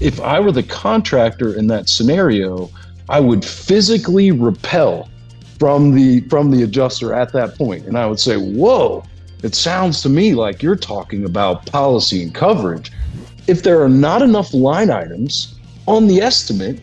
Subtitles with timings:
[0.00, 2.70] if I were the contractor in that scenario,
[3.08, 5.08] I would physically repel
[5.58, 9.04] from the from the adjuster at that point and I would say, "Whoa,
[9.42, 12.90] it sounds to me like you're talking about policy and coverage."
[13.46, 15.54] If there are not enough line items
[15.86, 16.80] on the estimate,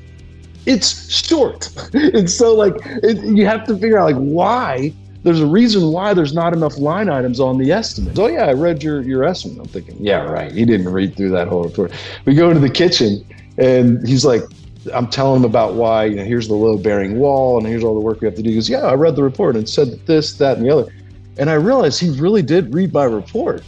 [0.66, 1.70] it's short.
[1.94, 4.94] and so like it, you have to figure out like why
[5.24, 8.18] there's a reason why there's not enough line items on the estimate.
[8.18, 9.60] Oh yeah, I read your your estimate.
[9.60, 10.52] I'm thinking, yeah, right.
[10.52, 11.92] He didn't read through that whole report.
[12.26, 13.26] We go into the kitchen
[13.58, 14.44] and he's like,
[14.94, 17.94] I'm telling him about why, you know, here's the load bearing wall and here's all
[17.94, 18.50] the work we have to do.
[18.50, 20.94] He goes, Yeah, I read the report and said this, that, and the other.
[21.38, 23.64] And I realized he really did read my report.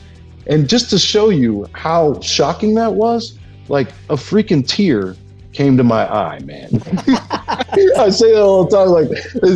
[0.48, 3.38] And just to show you how shocking that was,
[3.68, 5.16] like a freaking tear
[5.54, 6.70] came to my eye, man.
[7.98, 8.90] I say that all the time.
[8.90, 9.10] Like,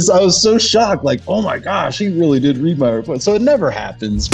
[0.09, 1.04] I was so shocked.
[1.04, 3.22] Like, oh my gosh, he really did read my report.
[3.22, 4.30] So it never happens.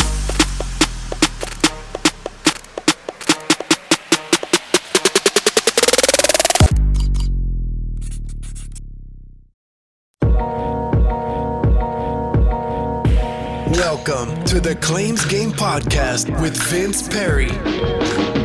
[13.71, 18.38] Welcome to the Claims Game Podcast with Vince Perry.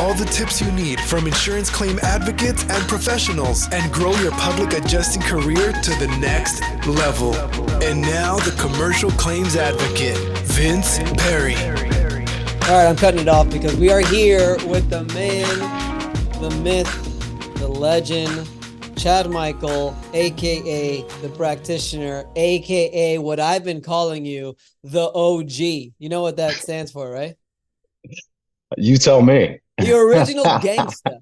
[0.00, 4.30] Get all the tips you need from insurance claim advocates and professionals and grow your
[4.32, 7.34] public adjusting career to the next level.
[7.82, 11.54] And now, the commercial claims advocate, Vince Perry.
[11.54, 15.58] All right, I'm cutting it off because we are here with the man,
[16.40, 18.48] the myth, the legend,
[18.96, 25.92] Chad Michael, aka the practitioner, aka what I've been calling you, the OG.
[25.98, 27.34] You know what that stands for, right?
[28.78, 31.18] You tell me the original gangster.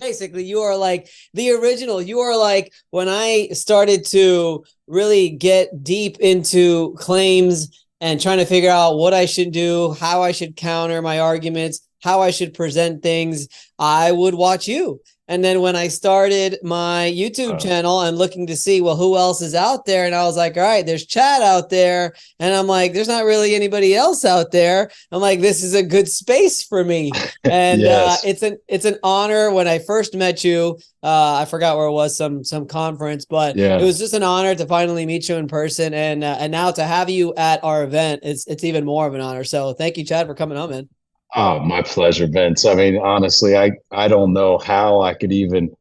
[0.00, 2.00] Basically, you are like the original.
[2.00, 8.46] You are like when I started to really get deep into claims and trying to
[8.46, 12.54] figure out what I should do, how I should counter my arguments, how I should
[12.54, 13.48] present things.
[13.78, 15.00] I would watch you.
[15.26, 17.58] And then when I started my YouTube oh.
[17.58, 20.04] channel and looking to see, well, who else is out there?
[20.04, 22.12] And I was like, all right, there's Chad out there.
[22.38, 24.90] And I'm like, there's not really anybody else out there.
[25.10, 27.12] I'm like, this is a good space for me.
[27.44, 28.24] And uh, yes.
[28.24, 30.78] uh, it's an it's an honor when I first met you.
[31.02, 33.78] Uh, I forgot where it was, some some conference, but yeah.
[33.78, 35.92] it was just an honor to finally meet you in person.
[35.92, 39.14] And uh, and now to have you at our event, it's it's even more of
[39.14, 39.44] an honor.
[39.44, 40.88] So thank you, Chad, for coming on, man.
[41.34, 42.64] Oh, my pleasure, Vince.
[42.64, 45.74] I mean, honestly, I I don't know how I could even,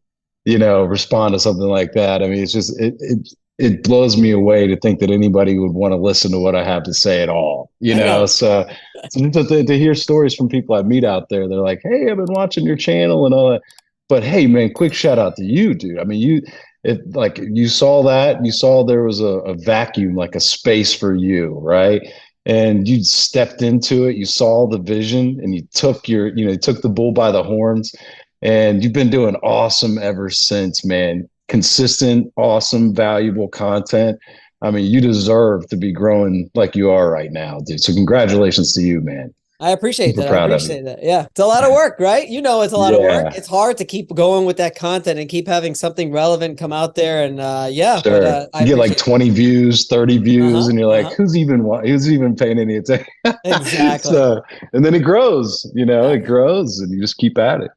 [0.45, 2.23] you know, respond to something like that.
[2.23, 5.73] I mean, it's just it it it blows me away to think that anybody would
[5.73, 7.69] want to listen to what I have to say at all.
[7.79, 8.25] You know, know.
[8.25, 8.67] so,
[9.11, 12.17] so to, to hear stories from people I meet out there, they're like, "Hey, I've
[12.17, 13.61] been watching your channel and all that."
[14.09, 15.99] But hey, man, quick shout out to you, dude.
[15.99, 16.41] I mean, you
[16.83, 20.93] it like you saw that you saw there was a, a vacuum, like a space
[20.93, 22.01] for you, right?
[22.45, 26.51] And you stepped into it you saw the vision and you took your you know
[26.51, 27.93] you took the bull by the horns.
[28.41, 31.29] And you've been doing awesome ever since man.
[31.47, 34.19] Consistent awesome valuable content.
[34.61, 37.81] I mean you deserve to be growing like you are right now dude.
[37.81, 39.33] So congratulations to you man
[39.63, 40.27] I appreciate that.
[40.27, 40.99] I appreciate that.
[41.01, 41.25] Yeah.
[41.31, 42.27] It's a lot of work, right?
[42.27, 42.99] You know, it's a lot yeah.
[42.99, 43.35] of work.
[43.37, 46.95] It's hard to keep going with that content and keep having something relevant come out
[46.95, 47.23] there.
[47.23, 48.21] And uh, yeah, sure.
[48.21, 51.15] But, uh, you get like 20 views, 30 views, uh-huh, and you're like, uh-huh.
[51.15, 53.07] who's even, who's even paying any attention?
[53.45, 54.11] exactly.
[54.11, 54.41] so,
[54.73, 57.71] and then it grows, you know, it grows and you just keep at it.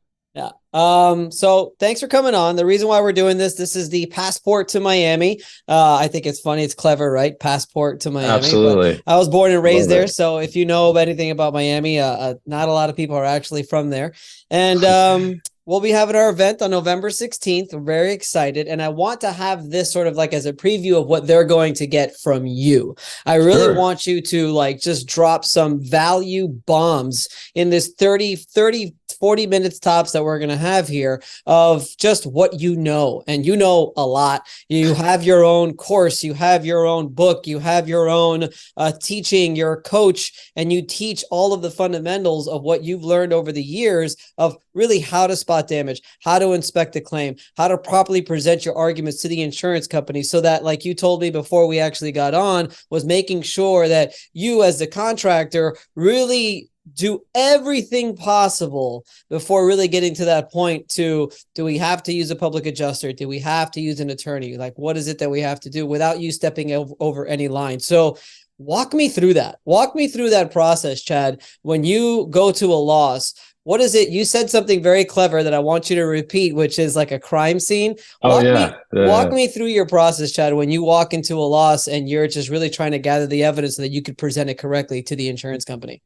[0.77, 2.57] Um, so thanks for coming on.
[2.57, 5.41] The reason why we're doing this, this is the passport to Miami.
[5.67, 7.39] Uh, I think it's funny, it's clever, right?
[7.41, 8.31] Passport to Miami.
[8.31, 9.01] Absolutely.
[9.07, 12.07] But I was born and raised there, so if you know anything about Miami, uh,
[12.07, 14.13] uh, not a lot of people are actually from there.
[14.51, 17.73] And um, we'll be having our event on November 16th.
[17.73, 18.69] We're very excited.
[18.69, 21.45] And I want to have this sort of like as a preview of what they're
[21.45, 22.97] going to get from you.
[23.25, 23.75] I really sure.
[23.75, 28.95] want you to like just drop some value bombs in this 30, 30,
[29.27, 33.25] 40 minutes tops that we're going to have here of just what you know.
[33.27, 34.47] And you know a lot.
[34.69, 38.93] You have your own course, you have your own book, you have your own uh,
[39.03, 43.51] teaching, a coach, and you teach all of the fundamentals of what you've learned over
[43.51, 47.77] the years of really how to spot damage, how to inspect a claim, how to
[47.77, 51.67] properly present your arguments to the insurance company so that, like you told me before
[51.67, 58.17] we actually got on, was making sure that you, as the contractor, really do everything
[58.17, 62.67] possible before really getting to that point to do we have to use a public
[62.67, 63.13] adjuster?
[63.13, 64.57] Do we have to use an attorney?
[64.57, 67.81] Like what is it that we have to do without you stepping over, any line?
[67.81, 68.19] So
[68.59, 69.59] walk me through that.
[69.65, 73.35] Walk me through that process chad when you go to a loss
[73.67, 74.11] what is it?
[74.11, 77.19] You said something very clever that I want you to repeat, which is like a
[77.19, 77.97] crime scene.
[78.23, 78.67] Oh, walk oh, yeah.
[78.69, 79.09] Me, yeah.
[79.09, 82.49] Walk me through your process, Chad, when you walk into a loss and you're just
[82.49, 85.29] really trying to gather the evidence so that you could present it correctly to the
[85.29, 86.01] insurance company.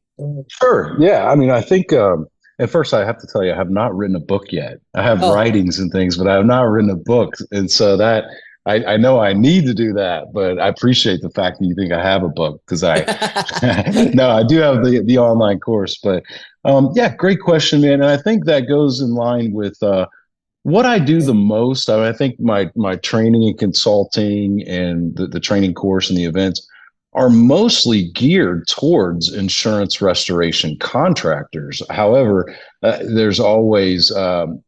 [0.48, 0.96] Sure.
[0.98, 1.30] Yeah.
[1.30, 2.28] I mean, I think, um,
[2.60, 4.78] at first I have to tell you, I have not written a book yet.
[4.94, 5.34] I have Oh.
[5.34, 7.34] writings and things, but I have not written a book.
[7.52, 8.24] And so that
[8.70, 11.74] I, I know I need to do that, but I appreciate the fact that you
[11.74, 12.98] think I have a book because I
[14.14, 15.98] no, I do have the the online course.
[16.02, 16.22] But
[16.64, 17.94] um, yeah, great question, man.
[17.94, 20.06] And I think that goes in line with uh,
[20.62, 21.88] what I do the most.
[21.88, 26.18] I, mean, I think my my training and consulting and the, the training course and
[26.18, 26.66] the events
[27.12, 31.82] are mostly geared towards insurance restoration contractors.
[31.90, 34.62] However, uh, there's always um,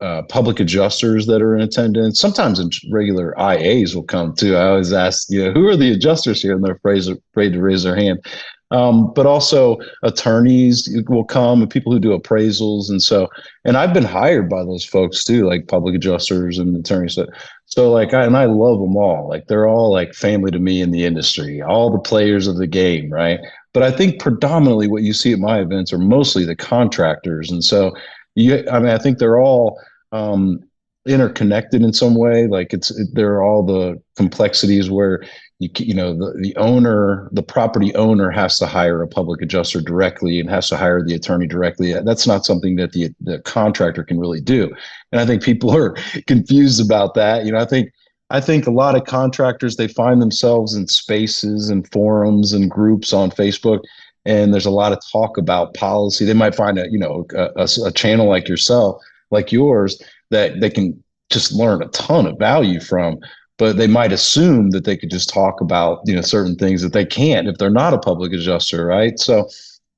[0.00, 2.20] uh, public adjusters that are in attendance.
[2.20, 4.56] Sometimes regular IAs will come too.
[4.56, 6.54] I always ask, you know, who are the adjusters here?
[6.54, 7.02] And they're afraid,
[7.32, 8.24] afraid to raise their hand.
[8.70, 12.90] Um, but also attorneys will come and people who do appraisals.
[12.90, 13.28] And so,
[13.64, 17.14] and I've been hired by those folks too, like public adjusters and attorneys.
[17.14, 17.26] So,
[17.64, 19.26] so like, I, and I love them all.
[19.26, 22.66] Like they're all like family to me in the industry, all the players of the
[22.66, 23.40] game, right?
[23.72, 27.50] But I think predominantly what you see at my events are mostly the contractors.
[27.50, 27.94] And so,
[28.34, 29.80] you, I mean, I think they're all
[30.12, 30.62] um,
[31.06, 32.46] interconnected in some way.
[32.46, 35.24] Like it's, it, there are all the complexities where
[35.58, 39.80] you, you know, the, the owner, the property owner has to hire a public adjuster
[39.80, 41.92] directly and has to hire the attorney directly.
[41.92, 44.72] That's not something that the, the contractor can really do.
[45.12, 45.96] And I think people are
[46.26, 47.44] confused about that.
[47.44, 47.90] You know, I think,
[48.30, 53.12] I think a lot of contractors, they find themselves in spaces and forums and groups
[53.12, 53.80] on Facebook
[54.28, 56.24] and there's a lot of talk about policy.
[56.24, 60.60] They might find a you know a, a, a, channel like yourself, like yours, that
[60.60, 63.18] they can just learn a ton of value from.
[63.58, 66.92] But they might assume that they could just talk about you know certain things that
[66.92, 69.18] they can't if they're not a public adjuster, right?
[69.18, 69.48] So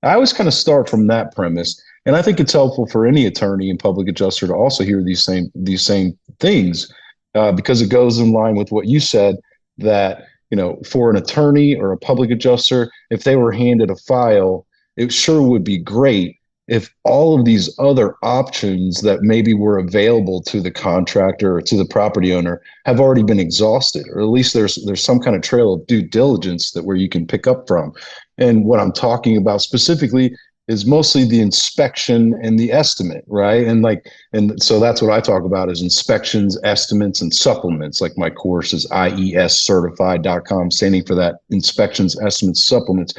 [0.03, 3.27] I always kind of start from that premise, and I think it's helpful for any
[3.27, 6.91] attorney and public adjuster to also hear these same these same things
[7.35, 9.37] uh, because it goes in line with what you said
[9.77, 13.97] that you know, for an attorney or a public adjuster, if they were handed a
[13.97, 14.67] file,
[14.97, 16.37] it sure would be great
[16.71, 21.77] if all of these other options that maybe were available to the contractor or to
[21.77, 25.43] the property owner have already been exhausted, or at least there's there's some kind of
[25.43, 27.93] trail of due diligence that where you can pick up from.
[28.39, 30.35] And what I'm talking about specifically
[30.69, 33.67] is mostly the inspection and the estimate, right?
[33.67, 38.01] And like, and so that's what I talk about is inspections, estimates, and supplements.
[38.01, 43.15] Like my course is IEScertified.com, standing for that inspections, estimates, supplements.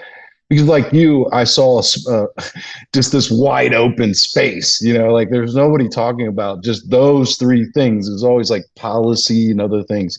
[0.52, 2.26] Because like you, I saw uh,
[2.94, 7.72] just this wide open space, you know, like there's nobody talking about just those three
[7.72, 8.10] things.
[8.10, 10.18] There's always like policy and other things.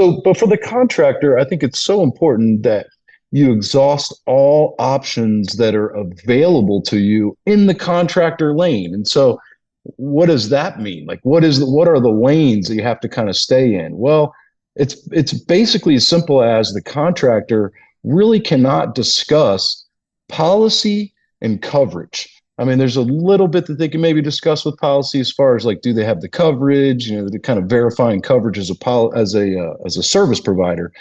[0.00, 2.86] So, but for the contractor, I think it's so important that
[3.32, 8.94] you exhaust all options that are available to you in the contractor lane.
[8.94, 9.38] And so
[9.96, 11.04] what does that mean?
[11.04, 13.74] Like what is the, what are the lanes that you have to kind of stay
[13.74, 13.98] in?
[13.98, 14.34] Well,
[14.74, 17.72] it's it's basically as simple as the contractor
[18.04, 19.84] really cannot discuss
[20.28, 22.28] policy and coverage.
[22.58, 25.56] I mean, there's a little bit that they can maybe discuss with policy as far
[25.56, 27.08] as like, do they have the coverage?
[27.08, 30.02] You know, the kind of verifying coverage as a pol- as a uh, as a
[30.02, 30.92] service provider.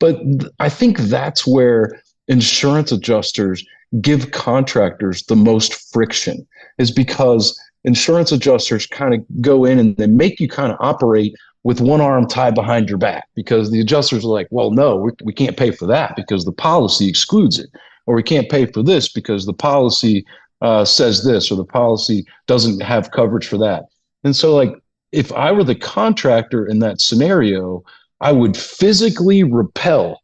[0.00, 0.16] But
[0.58, 3.64] I think that's where insurance adjusters
[4.00, 6.46] give contractors the most friction,
[6.78, 11.34] is because insurance adjusters kind of go in and they make you kind of operate
[11.64, 15.10] with one arm tied behind your back because the adjusters are like, well, no, we,
[15.24, 17.70] we can't pay for that because the policy excludes it,
[18.06, 20.24] or we can't pay for this because the policy
[20.60, 23.84] uh, says this, or the policy doesn't have coverage for that.
[24.24, 24.74] And so, like,
[25.12, 27.84] if I were the contractor in that scenario,
[28.20, 30.20] I would physically repel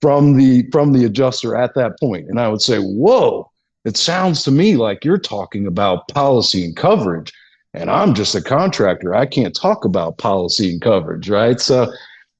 [0.00, 3.50] from the from the adjuster at that point, and I would say, "Whoa,
[3.84, 7.32] it sounds to me like you're talking about policy and coverage,
[7.74, 9.14] and I'm just a contractor.
[9.14, 11.92] I can't talk about policy and coverage, right?" So,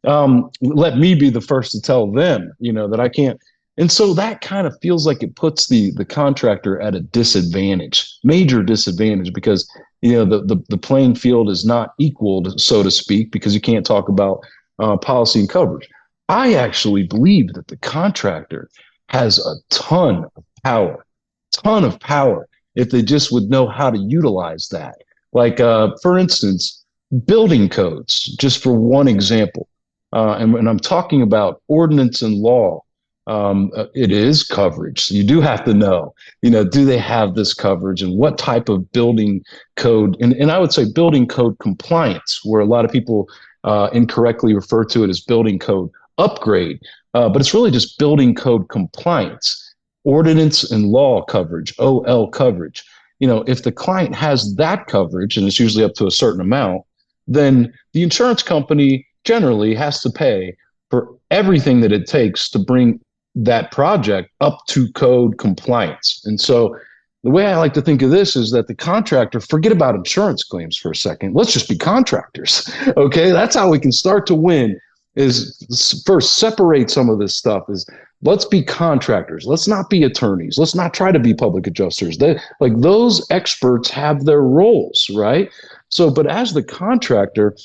[0.05, 3.41] um, let me be the first to tell them, you know, that I can't.
[3.79, 8.19] And so that kind of feels like it puts the the contractor at a disadvantage,
[8.23, 9.71] major disadvantage, because
[10.03, 13.61] you know the the, the playing field is not equal, so to speak, because you
[13.61, 14.41] can't talk about
[14.79, 15.89] uh, policy and coverage.
[16.29, 18.69] I actually believe that the contractor
[19.09, 21.05] has a ton of power,
[21.53, 24.97] ton of power, if they just would know how to utilize that.
[25.33, 26.85] Like, uh, for instance,
[27.25, 29.69] building codes, just for one example.
[30.13, 32.83] Uh, and when I'm talking about ordinance and law,
[33.27, 35.01] um, uh, it is coverage.
[35.01, 38.37] So you do have to know, you know, do they have this coverage and what
[38.37, 39.43] type of building
[39.77, 40.17] code?
[40.21, 43.29] And, and I would say building code compliance, where a lot of people
[43.65, 46.81] uh, incorrectly refer to it as building code upgrade,
[47.15, 49.75] uh, but it's really just building code compliance,
[50.05, 52.85] ordinance and law coverage, OL coverage.
[53.23, 56.41] You know, if the client has that coverage, and it's usually up to a certain
[56.41, 56.83] amount,
[57.29, 60.57] then the insurance company generally has to pay
[60.91, 63.01] for everything that it takes to bring
[63.37, 66.21] that project up to code compliance.
[66.25, 66.77] And so
[67.23, 70.43] the way I like to think of this is that the contractor, forget about insurance
[70.43, 71.35] claims for a second.
[71.35, 72.69] Let's just be contractors.
[72.97, 73.31] Okay.
[73.31, 74.79] That's how we can start to win
[75.15, 77.87] is first separate some of this stuff is
[78.23, 79.47] let's be contractors.
[79.47, 80.59] Let's not be attorneys.
[80.59, 82.19] Let's not try to be public adjusters.
[82.19, 85.51] They, like those experts have their roles, right?
[85.89, 87.57] So, but as the contractor,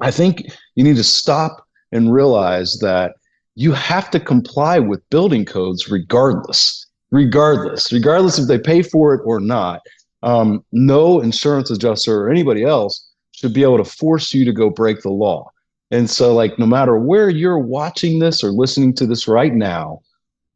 [0.00, 3.14] I think you need to stop and realize that
[3.54, 9.20] you have to comply with building codes regardless, regardless, regardless if they pay for it
[9.24, 9.82] or not.
[10.22, 14.70] Um, no insurance adjuster or anybody else should be able to force you to go
[14.70, 15.51] break the law.
[15.92, 20.00] And so, like, no matter where you're watching this or listening to this right now,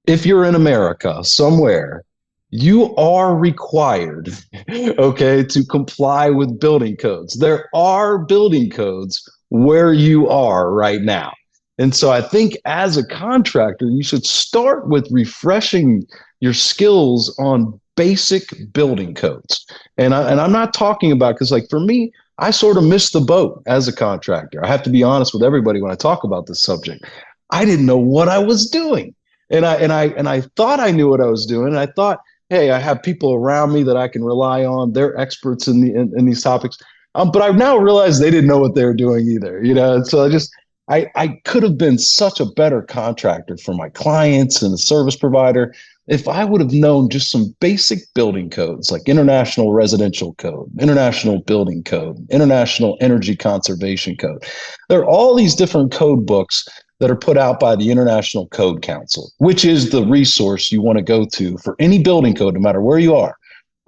[0.06, 2.04] if you're in America somewhere,
[2.50, 4.30] you are required,
[4.70, 7.38] okay, to comply with building codes.
[7.38, 11.32] There are building codes where you are right now.
[11.78, 16.06] And so I think as a contractor, you should start with refreshing
[16.40, 19.66] your skills on basic building codes.
[19.98, 23.12] And, I, and I'm not talking about, because like for me, I sort of missed
[23.12, 24.64] the boat as a contractor.
[24.64, 27.04] I have to be honest with everybody when I talk about this subject.
[27.50, 29.14] I didn't know what I was doing.
[29.50, 31.68] And I and I and I thought I knew what I was doing.
[31.68, 32.18] And I thought,
[32.50, 34.92] hey, I have people around me that I can rely on.
[34.92, 36.76] They're experts in the in, in these topics.
[37.14, 39.62] Um, but I've now realized they didn't know what they were doing either.
[39.64, 40.52] You know, and so I just
[40.88, 45.16] I I could have been such a better contractor for my clients and a service
[45.16, 45.72] provider
[46.08, 51.40] if I would have known just some basic building codes like International Residential Code, International
[51.40, 54.44] Building Code, International Energy Conservation Code,
[54.88, 56.66] there are all these different code books
[57.00, 60.96] that are put out by the International Code Council, which is the resource you want
[60.98, 63.36] to go to for any building code, no matter where you are.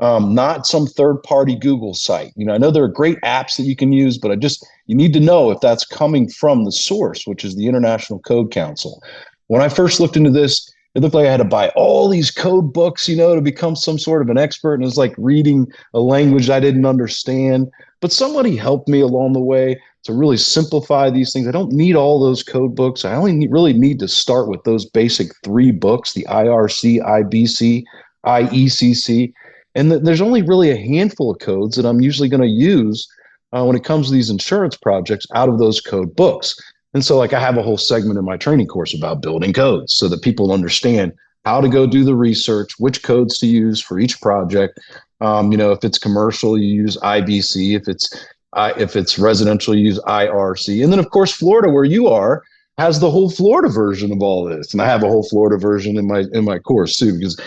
[0.00, 2.32] Um, not some third party Google site.
[2.36, 4.64] You know, I know there are great apps that you can use, but I just,
[4.86, 8.52] you need to know if that's coming from the source, which is the International Code
[8.52, 9.02] Council.
[9.48, 12.32] When I first looked into this, it looked like I had to buy all these
[12.32, 14.74] code books, you know, to become some sort of an expert.
[14.74, 17.70] And it was like reading a language I didn't understand.
[18.00, 21.46] But somebody helped me along the way to really simplify these things.
[21.46, 23.04] I don't need all those code books.
[23.04, 27.84] I only need, really need to start with those basic three books the IRC, IBC,
[28.26, 29.32] IECC.
[29.76, 33.06] And th- there's only really a handful of codes that I'm usually going to use
[33.52, 36.56] uh, when it comes to these insurance projects out of those code books.
[36.94, 39.94] And so, like, I have a whole segment in my training course about building codes
[39.94, 41.12] so that people understand
[41.44, 44.78] how to go do the research, which codes to use for each project.
[45.20, 47.76] Um, you know, if it's commercial, you use IBC.
[47.76, 50.82] If it's uh, if it's residential, you use IRC.
[50.82, 52.42] And then, of course, Florida, where you are,
[52.78, 54.72] has the whole Florida version of all this.
[54.72, 57.38] And I have a whole Florida version in my in my course too, because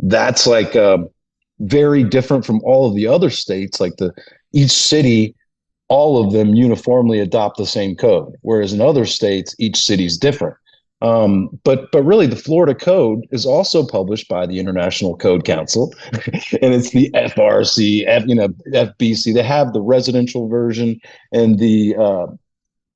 [0.00, 0.98] that's like uh,
[1.60, 3.80] very different from all of the other states.
[3.80, 4.12] Like the
[4.52, 5.34] each city
[5.88, 10.18] all of them uniformly adopt the same code, whereas in other states, each city is
[10.18, 10.56] different.
[11.00, 15.94] Um, but but really, the Florida Code is also published by the International Code Council,
[16.60, 19.32] and it's the FRC, F, you know, FBC.
[19.32, 21.00] They have the residential version
[21.32, 22.26] and the uh,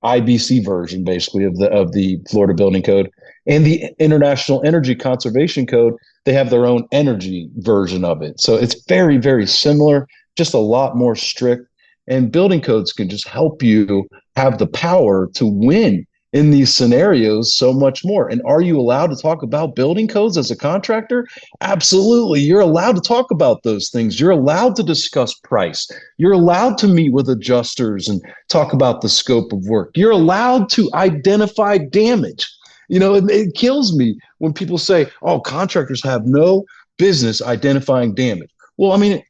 [0.04, 3.08] IBC version, basically of the of the Florida Building Code,
[3.46, 5.94] and the International Energy Conservation Code.
[6.24, 10.58] They have their own energy version of it, so it's very very similar, just a
[10.58, 11.68] lot more strict
[12.08, 17.52] and building codes can just help you have the power to win in these scenarios
[17.52, 18.28] so much more.
[18.28, 21.26] And are you allowed to talk about building codes as a contractor?
[21.60, 22.40] Absolutely.
[22.40, 24.18] You're allowed to talk about those things.
[24.18, 25.86] You're allowed to discuss price.
[26.16, 29.90] You're allowed to meet with adjusters and talk about the scope of work.
[29.94, 32.50] You're allowed to identify damage.
[32.88, 36.64] You know, it, it kills me when people say, oh, contractors have no
[36.96, 38.50] business identifying damage.
[38.78, 39.22] Well, I mean,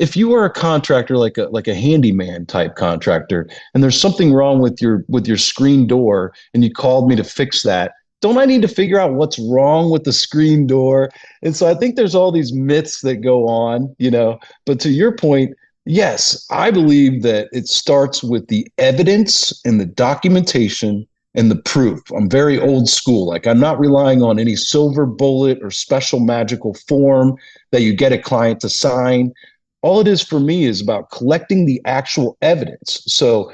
[0.00, 4.32] if you are a contractor like a like a handyman type contractor and there's something
[4.32, 8.38] wrong with your with your screen door and you called me to fix that don't
[8.38, 11.10] i need to figure out what's wrong with the screen door?
[11.42, 14.88] And so i think there's all these myths that go on you know but to
[14.88, 15.54] your point
[15.84, 22.00] yes i believe that it starts with the evidence and the documentation and the proof.
[22.10, 26.74] I'm very old school like i'm not relying on any silver bullet or special magical
[26.88, 27.36] form
[27.70, 29.32] that you get a client to sign
[29.82, 33.02] all it is for me is about collecting the actual evidence.
[33.06, 33.52] So,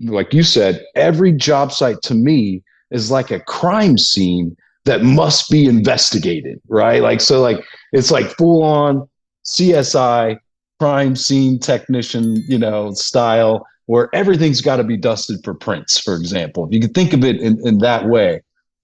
[0.00, 5.50] like you said, every job site to me is like a crime scene that must
[5.50, 7.00] be investigated, right?
[7.02, 9.08] Like, so, like, it's like full on
[9.44, 10.38] CSI
[10.78, 16.14] crime scene technician, you know, style where everything's got to be dusted for prints, for
[16.14, 16.66] example.
[16.66, 18.42] If you could think of it in, in that way.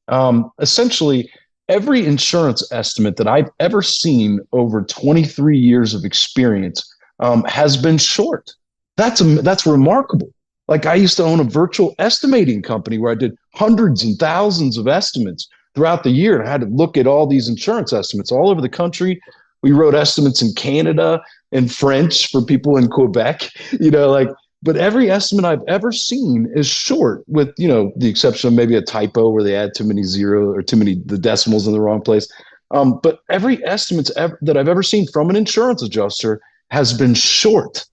[0.08, 1.30] Um, essentially,
[1.70, 6.84] every insurance estimate that I've ever seen over 23 years of experience
[7.20, 8.50] um, has been short.
[8.96, 10.28] That's that's remarkable.
[10.68, 14.76] Like I used to own a virtual estimating company where I did hundreds and thousands
[14.76, 18.32] of estimates throughout the year, and I had to look at all these insurance estimates
[18.32, 19.20] all over the country.
[19.62, 21.22] We wrote estimates in Canada
[21.52, 23.50] and French for people in Quebec,
[23.80, 24.28] you know, like,
[24.62, 28.74] but every estimate I've ever seen is short, with you know the exception of maybe
[28.74, 31.80] a typo where they add too many zero or too many the decimals in the
[31.80, 32.30] wrong place.
[32.72, 36.40] Um, but every estimate ever, that I've ever seen from an insurance adjuster
[36.70, 37.86] has been short,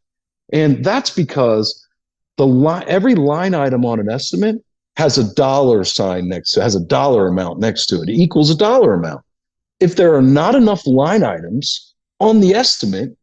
[0.51, 1.85] and that's because
[2.37, 4.57] the line every line item on an estimate
[4.97, 8.09] has a dollar sign next to has a dollar amount next to it.
[8.09, 9.21] It equals a dollar amount.
[9.79, 13.15] If there are not enough line items on the estimate,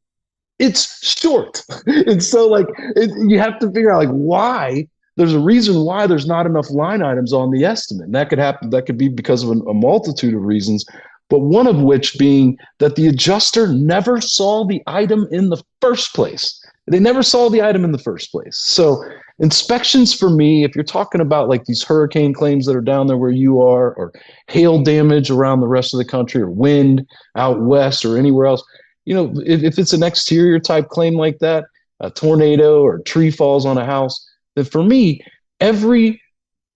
[0.59, 1.63] it's short.
[1.87, 6.07] and so like it, you have to figure out like why there's a reason why
[6.07, 8.07] there's not enough line items on the estimate.
[8.07, 8.71] And that could happen.
[8.71, 10.85] That could be because of a, a multitude of reasons,
[11.29, 16.15] but one of which being that the adjuster never saw the item in the first
[16.15, 16.61] place.
[16.87, 18.59] They never saw the item in the first place.
[18.59, 19.03] So
[19.39, 23.17] inspections for me, if you're talking about like these hurricane claims that are down there
[23.17, 24.13] where you are, or
[24.49, 27.07] hail damage around the rest of the country, or wind
[27.37, 28.63] out west, or anywhere else,
[29.05, 31.65] you know, if, if it's an exterior type claim like that,
[32.01, 35.25] a tornado or tree falls on a house, then for me,
[35.61, 36.21] every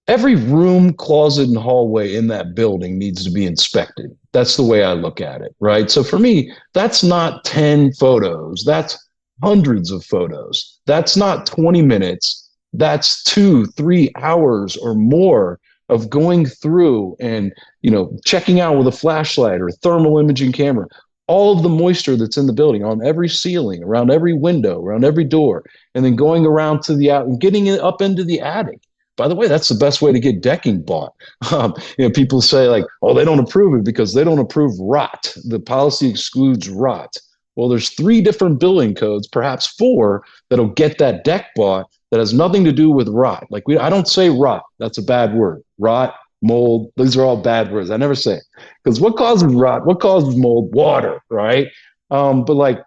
[0.07, 4.17] every room, closet, and hallway in that building needs to be inspected.
[4.33, 5.91] That's the way I look at it, right?
[5.91, 8.65] So for me, that's not 10 photos.
[8.65, 8.99] That's
[9.43, 10.81] hundreds of photos.
[10.87, 12.51] That's not 20 minutes.
[12.73, 18.87] That's two, three hours or more of going through and you know checking out with
[18.87, 20.87] a flashlight or thermal imaging camera
[21.29, 25.05] all of the moisture that's in the building on every ceiling around every window around
[25.05, 28.41] every door and then going around to the out and getting it up into the
[28.41, 28.81] attic
[29.17, 31.15] by the way that's the best way to get decking bought
[31.53, 34.73] um, you know people say like oh they don't approve it because they don't approve
[34.81, 37.17] rot the policy excludes rot
[37.59, 42.33] well, there's three different building codes, perhaps four, that'll get that deck bought that has
[42.33, 43.49] nothing to do with rot.
[43.51, 44.63] Like we, I don't say rot.
[44.79, 45.65] That's a bad word.
[45.77, 47.91] Rot, mold, these are all bad words.
[47.91, 48.45] I never say it
[48.83, 49.87] because what causes rot?
[49.87, 50.75] What causes mold?
[50.75, 51.69] Water, right?
[52.11, 52.81] Um, but like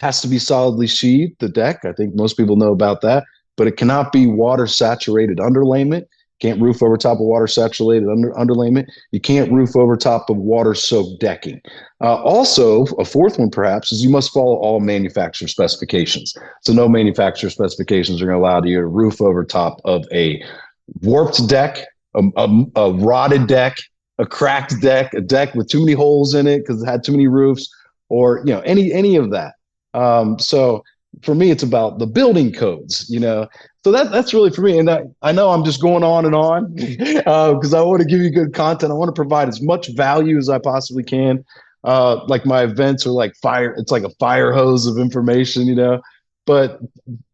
[0.00, 1.36] has to be solidly sheathed.
[1.38, 3.24] The deck, I think most people know about that,
[3.56, 6.06] but it cannot be water saturated underlayment.
[6.38, 8.86] Can't roof over top of water saturated under, underlayment.
[9.10, 11.62] You can't roof over top of water soaked decking.
[12.02, 16.34] Uh, also, a fourth one perhaps is you must follow all manufacturer specifications.
[16.60, 20.42] So no manufacturer specifications are going to allow you to roof over top of a
[21.00, 23.76] warped deck, a, a, a rotted deck,
[24.18, 27.12] a cracked deck, a deck with too many holes in it because it had too
[27.12, 27.68] many roofs,
[28.08, 29.54] or you know any any of that.
[29.94, 30.82] Um, so
[31.22, 33.48] for me, it's about the building codes, you know.
[33.84, 34.78] So that that's really for me.
[34.78, 38.08] And I, I know I'm just going on and on because uh, I want to
[38.08, 38.90] give you good content.
[38.90, 41.44] I want to provide as much value as I possibly can.
[41.84, 43.74] Uh, like my events are like fire.
[43.78, 46.00] It's like a fire hose of information, you know.
[46.46, 46.80] But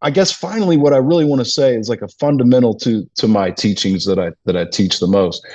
[0.01, 3.29] I guess finally, what I really want to say is like a fundamental to to
[3.29, 5.47] my teachings that I that I teach the most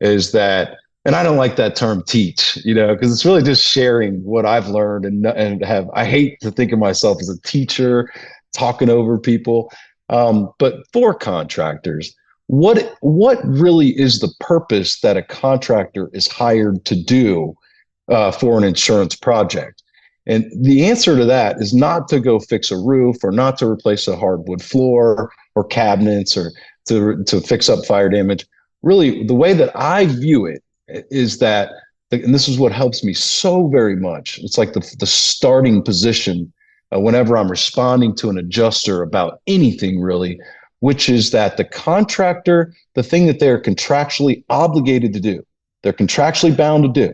[0.00, 3.62] is that and I don't like that term teach, you know, because it's really just
[3.62, 5.88] sharing what I've learned and and have.
[5.94, 8.10] I hate to think of myself as a teacher,
[8.52, 9.70] talking over people.
[10.08, 12.14] Um, but for contractors,
[12.48, 17.54] what what really is the purpose that a contractor is hired to do
[18.08, 19.83] uh, for an insurance project?
[20.26, 23.66] And the answer to that is not to go fix a roof or not to
[23.66, 26.50] replace a hardwood floor or cabinets or
[26.86, 28.46] to to fix up fire damage.
[28.82, 31.72] Really, the way that I view it is that
[32.10, 36.52] and this is what helps me so very much it's like the, the starting position
[36.94, 40.38] uh, whenever i'm responding to an adjuster about anything really
[40.80, 45.44] which is that the contractor the thing that they're contractually obligated to do
[45.82, 47.12] they're contractually bound to do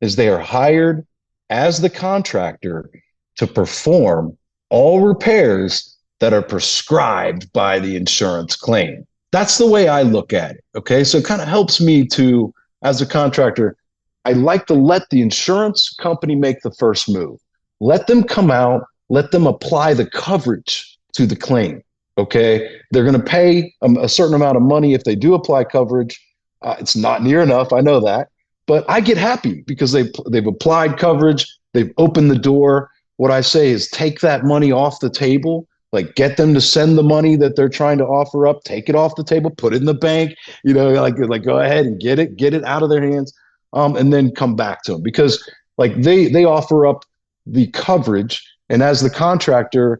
[0.00, 1.06] is they are hired
[1.50, 2.90] as the contractor
[3.36, 4.36] to perform
[4.70, 10.52] all repairs that are prescribed by the insurance claim that's the way i look at
[10.52, 13.76] it okay so it kind of helps me to as a contractor,
[14.24, 17.40] I like to let the insurance company make the first move.
[17.80, 21.82] Let them come out, let them apply the coverage to the claim.
[22.18, 22.80] Okay.
[22.90, 26.18] They're going to pay a, a, certain amount of money if they do apply coverage.
[26.62, 27.72] Uh, it's not near enough.
[27.72, 28.28] I know that.
[28.66, 32.90] But I get happy because they've, they've applied coverage, they've opened the door.
[33.16, 36.98] What I say is take that money off the table like get them to send
[36.98, 39.78] the money that they're trying to offer up take it off the table put it
[39.78, 42.82] in the bank you know like like go ahead and get it get it out
[42.82, 43.32] of their hands
[43.72, 45.48] um, and then come back to them because
[45.78, 47.04] like they they offer up
[47.46, 49.98] the coverage and as the contractor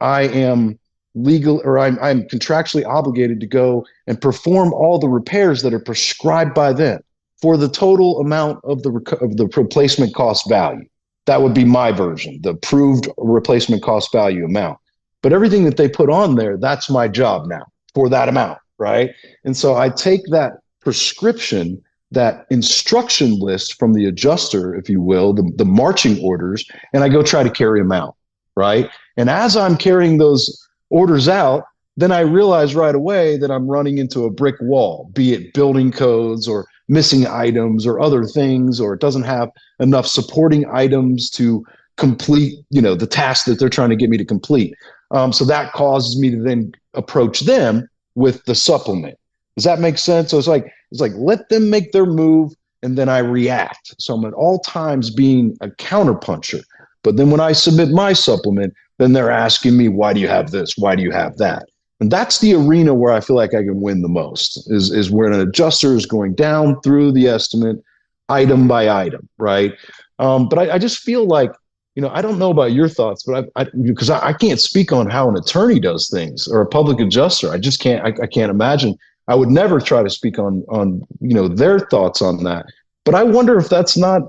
[0.00, 0.78] i am
[1.14, 5.80] legal or i'm, I'm contractually obligated to go and perform all the repairs that are
[5.80, 7.02] prescribed by them
[7.40, 10.84] for the total amount of the of the replacement cost value
[11.26, 14.78] that would be my version the approved replacement cost value amount
[15.22, 19.10] but everything that they put on there, that's my job now for that amount, right?
[19.44, 25.34] And so I take that prescription that instruction list from the adjuster, if you will,
[25.34, 28.16] the, the marching orders, and I go try to carry them out,
[28.56, 28.88] right?
[29.18, 31.64] And as I'm carrying those orders out,
[31.98, 35.92] then I realize right away that I'm running into a brick wall, be it building
[35.92, 41.64] codes or missing items or other things, or it doesn't have enough supporting items to
[41.96, 44.74] complete, you know, the task that they're trying to get me to complete.
[45.10, 49.18] Um, so that causes me to then approach them with the supplement.
[49.56, 50.30] Does that make sense?
[50.30, 53.94] So it's like it's like let them make their move and then I react.
[53.98, 56.62] So I'm at all times being a counterpuncher.
[57.02, 60.50] But then when I submit my supplement, then they're asking me, why do you have
[60.50, 60.74] this?
[60.76, 61.64] Why do you have that?
[62.00, 65.10] And that's the arena where I feel like I can win the most is, is
[65.10, 67.82] where an adjuster is going down through the estimate
[68.28, 69.74] item by item, right?
[70.18, 71.50] Um, but I, I, just feel like,
[71.94, 74.60] you know, I don't know about your thoughts, but I, I because I, I, can't
[74.60, 77.50] speak on how an attorney does things or a public adjuster.
[77.50, 78.96] I just can't, I, I can't imagine.
[79.28, 82.66] I would never try to speak on, on, you know, their thoughts on that.
[83.04, 84.22] But I wonder if that's not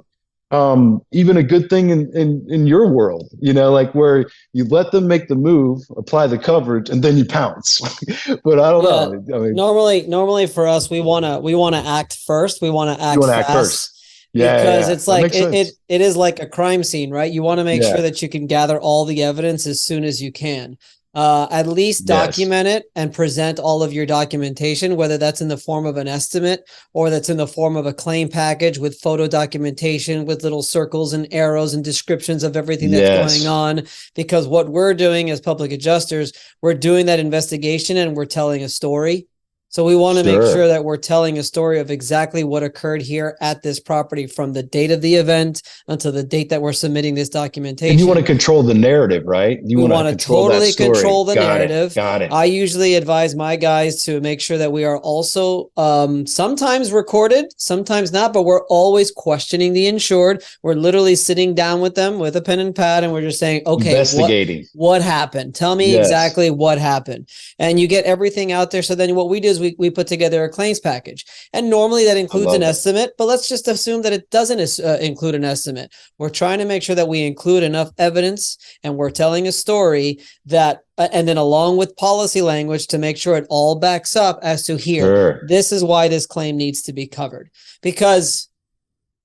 [0.52, 4.64] um, even a good thing in, in in your world you know like where you
[4.66, 7.80] let them make the move apply the coverage and then you pounce.
[8.44, 9.34] But i don't yeah.
[9.34, 9.36] know.
[9.36, 12.62] I mean, normally normally for us we want to we want to act first.
[12.62, 13.96] We want to act, act first.
[14.34, 17.32] Yeah, because yeah, it's like it, it, it is like a crime scene right?
[17.32, 20.22] You want to make sure that you can gather all the evidence as soon as
[20.22, 20.78] you can
[21.19, 22.77] uh, at least document yes.
[22.77, 26.63] it and present all of your documentation, whether that's in the form of an estimate
[26.93, 31.12] or that's in the form of a claim package with photo documentation with little circles
[31.12, 33.38] and arrows and descriptions of everything that's yes.
[33.38, 33.82] going on.
[34.15, 38.69] Because what we're doing as public adjusters, we're doing that investigation and we're telling a
[38.69, 39.27] story.
[39.71, 40.41] So we want to sure.
[40.41, 44.25] make sure that we're telling a story of exactly what occurred here at this property
[44.25, 47.91] from the date of the event until the date that we're submitting this documentation.
[47.91, 49.60] And you want to control the narrative, right?
[49.63, 51.91] You we want to totally control the Got narrative.
[51.91, 51.95] It.
[51.95, 52.32] Got it.
[52.32, 57.53] I usually advise my guys to make sure that we are also um, sometimes recorded,
[57.58, 60.43] sometimes not, but we're always questioning the insured.
[60.63, 63.62] We're literally sitting down with them with a pen and pad, and we're just saying,
[63.67, 65.53] okay, investigating what, what happened?
[65.53, 66.08] Tell me yes.
[66.08, 67.29] exactly what happened.
[67.60, 68.82] And you get everything out there.
[68.82, 71.26] So then what we do is we, we put together a claims package.
[71.54, 72.67] And normally that includes an it.
[72.67, 75.93] estimate, but let's just assume that it doesn't uh, include an estimate.
[76.17, 80.19] We're trying to make sure that we include enough evidence and we're telling a story
[80.45, 84.39] that, uh, and then along with policy language to make sure it all backs up
[84.41, 85.48] as to here, sure.
[85.48, 87.50] this is why this claim needs to be covered.
[87.82, 88.50] Because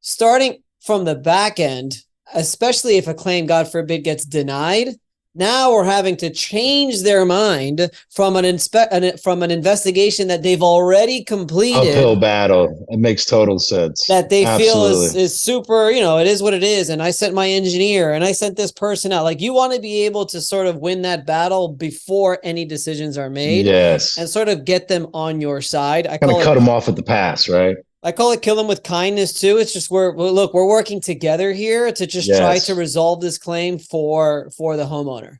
[0.01, 1.99] starting from the back end,
[2.35, 4.89] especially if a claim, God forbid, gets denied,
[5.35, 10.63] now we're having to change their mind from an inspe- from an investigation that they've
[10.63, 11.89] already completed.
[11.89, 12.87] Uphill battle.
[12.89, 14.07] It makes total sense.
[14.07, 14.73] That they Absolutely.
[14.73, 16.89] feel is, is super, you know, it is what it is.
[16.89, 19.25] And I sent my engineer and I sent this person out.
[19.25, 23.19] Like you want to be able to sort of win that battle before any decisions
[23.19, 23.67] are made.
[23.67, 24.17] Yes.
[24.17, 26.07] And sort of get them on your side.
[26.07, 27.77] I kind of cut them off at the pass, right?
[28.05, 29.57] I call it kill them with kindness too.
[29.57, 32.39] It's just we're look, we're working together here to just yes.
[32.39, 35.39] try to resolve this claim for for the homeowner.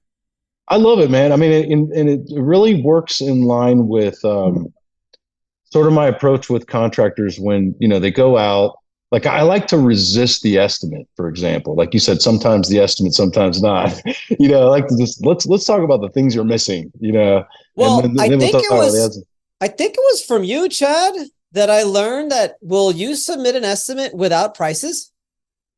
[0.69, 1.31] I love it, man.
[1.31, 4.73] I mean, it, and it really works in line with um,
[5.71, 8.79] sort of my approach with contractors when you know they go out.
[9.13, 11.77] Like I like to resist the estimate, for example.
[11.77, 14.01] Like you said, sometimes the estimate, sometimes not.
[14.41, 16.91] you know, I like to just let's let's talk about the things you're missing.
[16.99, 17.45] You know.
[17.77, 19.23] Well, then, then I think we'll it was.
[19.61, 21.15] I think it was from you, Chad
[21.55, 25.11] that I learned that will you submit an estimate without prices?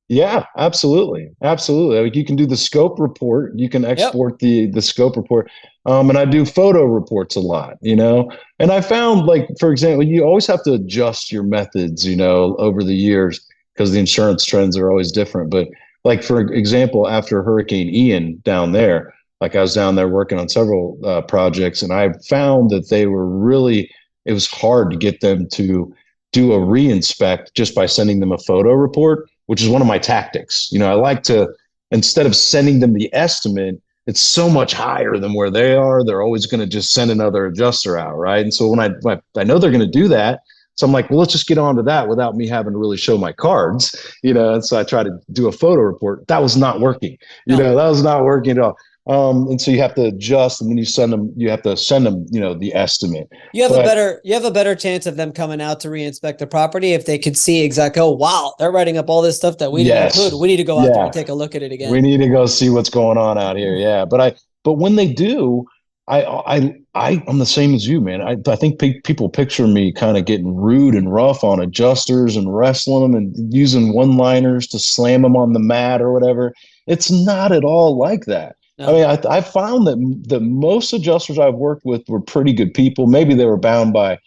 [0.08, 2.00] Yeah, absolutely, absolutely.
[2.00, 3.52] Like you can do the scope report.
[3.56, 4.38] You can export yep.
[4.38, 5.50] the the scope report.
[5.84, 8.30] Um, and I do photo reports a lot, you know.
[8.58, 12.56] And I found, like for example, you always have to adjust your methods, you know,
[12.56, 15.50] over the years because the insurance trends are always different.
[15.50, 15.68] But
[16.04, 20.48] like for example, after Hurricane Ian down there, like I was down there working on
[20.48, 23.90] several uh, projects, and I found that they were really
[24.26, 25.94] it was hard to get them to
[26.32, 29.98] do a reinspect just by sending them a photo report, which is one of my
[29.98, 30.70] tactics.
[30.70, 31.48] You know, I like to
[31.90, 36.04] instead of sending them the estimate, it's so much higher than where they are.
[36.04, 38.42] They're always going to just send another adjuster out, right?
[38.42, 40.40] And so when I when I, know they're going to do that,
[40.74, 42.98] so I'm like, well, let's just get on to that without me having to really
[42.98, 44.54] show my cards, you know.
[44.54, 46.26] And so I try to do a photo report.
[46.28, 47.58] That was not working, you no.
[47.58, 48.76] know, that was not working at all.
[49.06, 51.32] Um, and so you have to adjust, and when you send them.
[51.36, 53.28] You have to send them, you know, the estimate.
[53.52, 55.88] You have but, a better, you have a better chance of them coming out to
[55.88, 58.02] reinspect the property if they could see exactly.
[58.02, 60.14] Oh, wow, they're writing up all this stuff that we yes.
[60.14, 60.40] didn't include.
[60.40, 60.92] We need to go out yeah.
[60.92, 61.92] there and take a look at it again.
[61.92, 63.76] We need to go see what's going on out here.
[63.76, 65.66] Yeah, but I, but when they do,
[66.08, 68.22] I, I, I, I'm the same as you, man.
[68.22, 72.36] I, I think pe- people picture me kind of getting rude and rough on adjusters
[72.36, 76.54] and wrestling them and using one-liners to slam them on the mat or whatever.
[76.86, 78.88] It's not at all like that no.
[78.88, 79.96] I mean, I, I found that
[80.28, 83.06] the most adjusters I've worked with were pretty good people.
[83.06, 84.18] Maybe they were bound by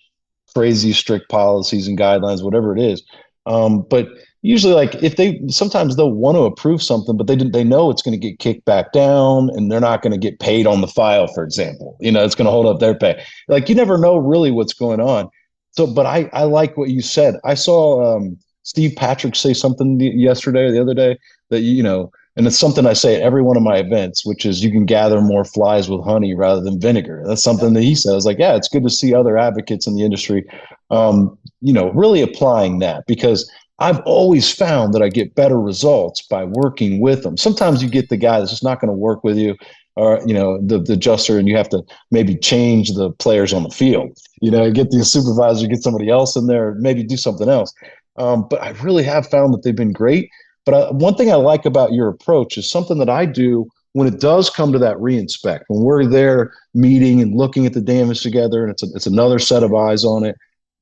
[0.53, 3.03] crazy strict policies and guidelines, whatever it is.
[3.45, 4.07] Um, but
[4.41, 7.53] usually, like if they sometimes they'll want to approve something, but they didn't.
[7.53, 10.39] they know it's going to get kicked back down, and they're not going to get
[10.39, 11.97] paid on the file, for example.
[11.99, 13.23] You know, it's going to hold up their pay.
[13.47, 15.29] Like you never know really what's going on.
[15.71, 17.35] So, but I I like what you said.
[17.43, 21.17] I saw um, Steve Patrick say something yesterday or the other day
[21.49, 24.45] that you know and it's something I say at every one of my events, which
[24.45, 27.21] is you can gather more flies with honey rather than vinegar.
[27.27, 28.25] That's something that he says.
[28.25, 30.47] Like, yeah, it's good to see other advocates in the industry,
[30.89, 36.21] um, you know, really applying that because I've always found that I get better results
[36.21, 37.35] by working with them.
[37.35, 39.57] Sometimes you get the guy that's just not going to work with you,
[39.97, 43.63] or you know, the the adjuster, and you have to maybe change the players on
[43.63, 44.17] the field.
[44.39, 47.73] You know, get the supervisor, get somebody else in there, maybe do something else.
[48.15, 50.29] Um, but I really have found that they've been great
[50.65, 54.07] but I, one thing I like about your approach is something that I do when
[54.07, 58.21] it does come to that reinspect, when we're there meeting and looking at the damage
[58.21, 60.35] together, and it's a, it's another set of eyes on it.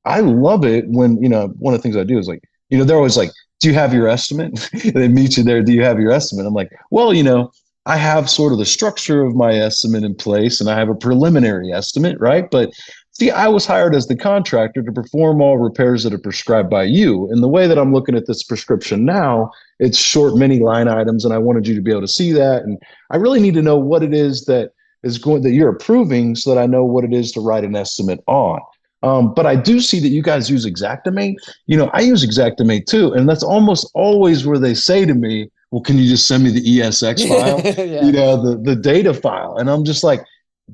[0.04, 2.78] I love it when you know one of the things I do is like you
[2.78, 5.62] know they're always like, "Do you have your estimate?" And they meet you there.
[5.62, 6.46] Do you have your estimate?
[6.46, 7.50] I'm like, well, you know,
[7.86, 10.94] I have sort of the structure of my estimate in place, and I have a
[10.94, 12.50] preliminary estimate, right?
[12.50, 12.70] But
[13.18, 16.84] See, I was hired as the contractor to perform all repairs that are prescribed by
[16.84, 17.28] you.
[17.32, 19.50] And the way that I'm looking at this prescription now,
[19.80, 22.62] it's short mini line items, and I wanted you to be able to see that.
[22.62, 22.78] And
[23.10, 24.70] I really need to know what it is that
[25.02, 27.74] is going that you're approving so that I know what it is to write an
[27.74, 28.60] estimate on.
[29.02, 31.34] Um, but I do see that you guys use Xactimate.
[31.66, 35.50] You know, I use Xactimate too, and that's almost always where they say to me,
[35.72, 37.60] "Well, can you just send me the ESX file?
[37.84, 38.04] yeah.
[38.04, 40.24] You know, the the data file?" And I'm just like,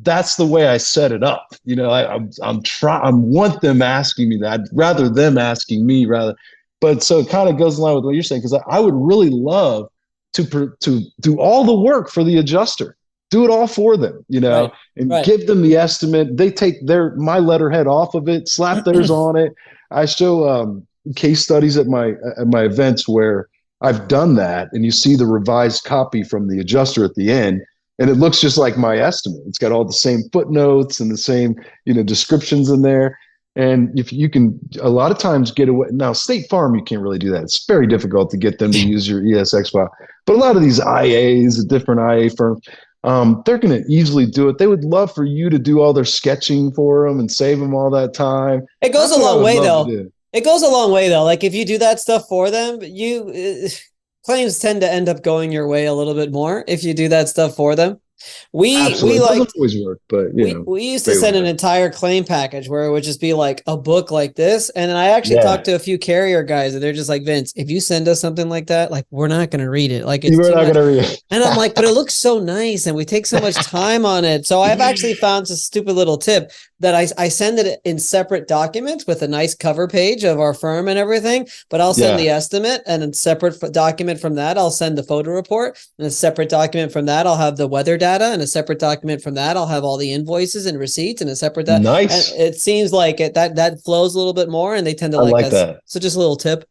[0.02, 1.54] that's the way I set it up.
[1.64, 3.02] You know, I, I'm I'm trying.
[3.02, 6.34] I want them asking me that, rather them asking me rather.
[6.80, 8.94] But so it kind of goes along with what you're saying because I, I, would
[8.94, 9.88] really love
[10.34, 12.96] to to do all the work for the adjuster,
[13.30, 14.72] do it all for them, you know, right.
[14.96, 15.24] and right.
[15.24, 16.36] give them the estimate.
[16.36, 19.54] They take their my letterhead off of it, slap theirs on it.
[19.90, 23.48] I show um, case studies at my at my events where
[23.80, 27.62] I've done that, and you see the revised copy from the adjuster at the end
[27.98, 29.42] and it looks just like my estimate.
[29.46, 33.18] It's got all the same footnotes and the same you know descriptions in there.
[33.56, 35.86] And if you can, a lot of times get away.
[35.92, 37.44] Now, State Farm, you can't really do that.
[37.44, 39.92] It's very difficult to get them to use your ESX file.
[40.26, 42.66] But a lot of these IAs, different IA firms,
[43.04, 44.58] um, they're going to easily do it.
[44.58, 47.74] They would love for you to do all their sketching for them and save them
[47.74, 48.66] all that time.
[48.80, 50.08] It goes That's a long way, though.
[50.32, 51.22] It goes a long way, though.
[51.22, 53.68] Like if you do that stuff for them, you.
[54.24, 57.08] Claims tend to end up going your way a little bit more if you do
[57.08, 58.00] that stuff for them.
[58.52, 59.20] We Absolutely.
[59.20, 62.24] we like always work, but you we, know, we used to send an entire claim
[62.24, 64.70] package where it would just be like a book like this.
[64.70, 65.42] And I actually yeah.
[65.42, 68.20] talked to a few carrier guys and they're just like, Vince, if you send us
[68.20, 70.06] something like that, like we're not gonna read it.
[70.06, 70.74] Like it's we're not much.
[70.74, 71.22] gonna read it.
[71.30, 74.24] and I'm like, but it looks so nice and we take so much time on
[74.24, 74.46] it.
[74.46, 76.52] So I've actually found a stupid little tip
[76.84, 80.52] that I, I send it in separate documents with a nice cover page of our
[80.52, 81.48] firm and everything.
[81.70, 82.24] But I'll send yeah.
[82.24, 84.58] the estimate and a separate document from that.
[84.58, 87.26] I'll send the photo report and a separate document from that.
[87.26, 89.56] I'll have the weather data and a separate document from that.
[89.56, 91.64] I'll have all the invoices and receipts and a separate.
[91.64, 92.32] Da- nice.
[92.32, 95.14] And it seems like it that that flows a little bit more, and they tend
[95.14, 95.80] to like, like that.
[95.86, 96.68] So just a little tip.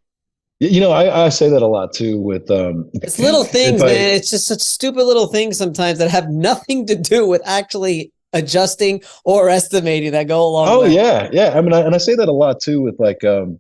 [0.60, 3.88] You know, I, I say that a lot too with um it's little things, I,
[3.88, 4.16] man.
[4.16, 9.02] It's just such stupid little things sometimes that have nothing to do with actually adjusting
[9.24, 10.68] or estimating that go along.
[10.70, 11.54] Oh yeah, yeah.
[11.56, 13.60] I mean, I, and I say that a lot too with like, um,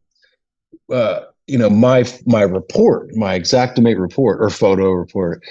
[0.91, 5.43] uh, you know, my my report, my Xactimate report or photo report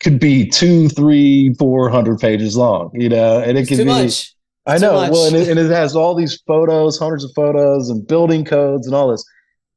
[0.00, 2.90] could be two, three, four hundred pages long.
[2.94, 3.84] You know, and it it's can be.
[3.84, 4.34] Much.
[4.66, 4.92] I know.
[4.92, 8.86] Well, and it, and it has all these photos, hundreds of photos, and building codes
[8.86, 9.24] and all this.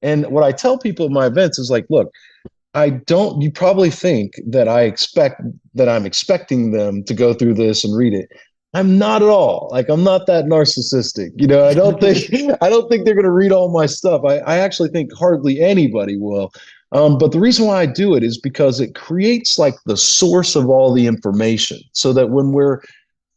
[0.02, 2.12] And what I tell people at my events is like, look,
[2.74, 3.42] I don't.
[3.42, 5.42] You probably think that I expect
[5.76, 8.30] that I'm expecting them to go through this and read it.
[8.74, 9.70] I'm not at all.
[9.72, 11.32] Like I'm not that narcissistic.
[11.36, 12.32] You know, I don't think
[12.62, 14.22] I don't think they're gonna read all my stuff.
[14.26, 16.54] I, I actually think hardly anybody will.
[16.94, 20.56] Um, but the reason why I do it is because it creates like the source
[20.56, 22.82] of all the information so that when we're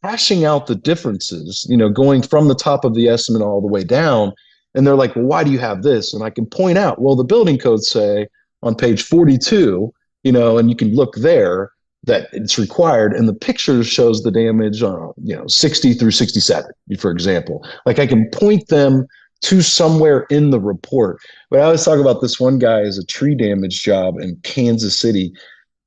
[0.03, 3.67] hashing out the differences, you know, going from the top of the estimate all the
[3.67, 4.33] way down,
[4.73, 6.13] and they're like, well, why do you have this?
[6.13, 8.27] And I can point out, well, the building codes say
[8.61, 9.93] on page 42,
[10.23, 11.71] you know, and you can look there
[12.05, 16.71] that it's required and the picture shows the damage on you know 60 through 67
[16.99, 17.65] for example.
[17.85, 19.07] Like i can point them
[19.41, 21.19] to somewhere in the report.
[21.49, 24.97] But i always talk about this one guy is a tree damage job in kansas
[24.97, 25.33] city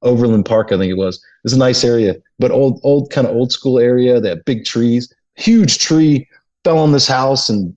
[0.03, 1.23] overland park i think it was.
[1.45, 4.21] It's a nice area but old old kind of old school area.
[4.25, 5.13] Have big trees.
[5.37, 6.29] Huge tree
[6.65, 7.77] fell on this house and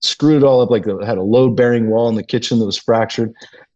[0.00, 2.66] screwed it all up like it had a load bearing wall in the kitchen that
[2.66, 3.32] was fractured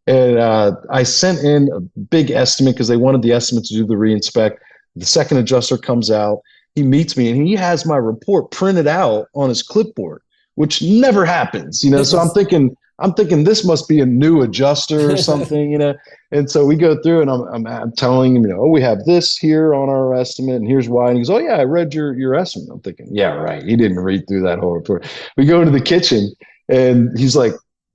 [0.07, 3.87] and uh, I sent in a big estimate because they wanted the estimate to do
[3.87, 4.57] the reinspect.
[4.97, 6.41] The second adjuster comes out.
[6.75, 10.23] He meets me and he has my report printed out on his clipboard
[10.55, 11.83] which never happens.
[11.83, 15.71] You know, so I'm thinking I'm thinking this must be a new adjuster or something,
[15.71, 15.95] you know.
[16.31, 18.81] And so we go through and I'm, I'm, I'm, telling him, you know, oh, we
[18.81, 21.09] have this here on our estimate and here's why.
[21.09, 22.69] And he goes, oh, yeah, I read your, your estimate.
[22.71, 23.65] I'm thinking, yeah, right.
[23.65, 25.11] He didn't read through that whole report.
[25.37, 26.33] We go into the kitchen
[26.69, 27.55] and he's like,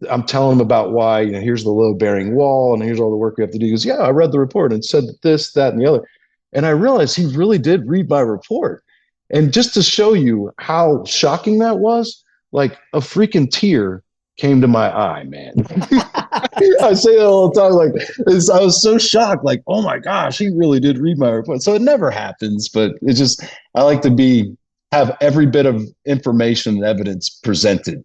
[0.10, 3.10] I'm telling him about why, you know, here's the load bearing wall and here's all
[3.10, 3.66] the work we have to do.
[3.66, 6.08] He goes, yeah, I read the report and said this, that, and the other.
[6.54, 8.84] And I realized he really did read my report.
[9.30, 14.04] And just to show you how shocking that was, like a freaking tear
[14.38, 15.54] came to my eye, man.
[16.82, 17.74] I say that all the time.
[17.74, 17.92] Like,
[18.28, 19.44] I was so shocked.
[19.44, 21.62] Like, oh my gosh, he really did read my report.
[21.62, 23.44] So it never happens, but it's just
[23.76, 24.56] I like to be
[24.92, 28.04] have every bit of information and evidence presented.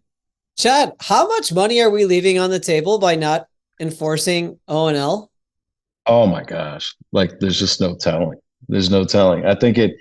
[0.59, 3.47] Chad, how much money are we leaving on the table by not
[3.81, 5.31] enforcing O and L?
[6.07, 8.39] Oh my gosh, like there's just no telling.
[8.69, 9.47] There's no telling.
[9.47, 9.93] I think it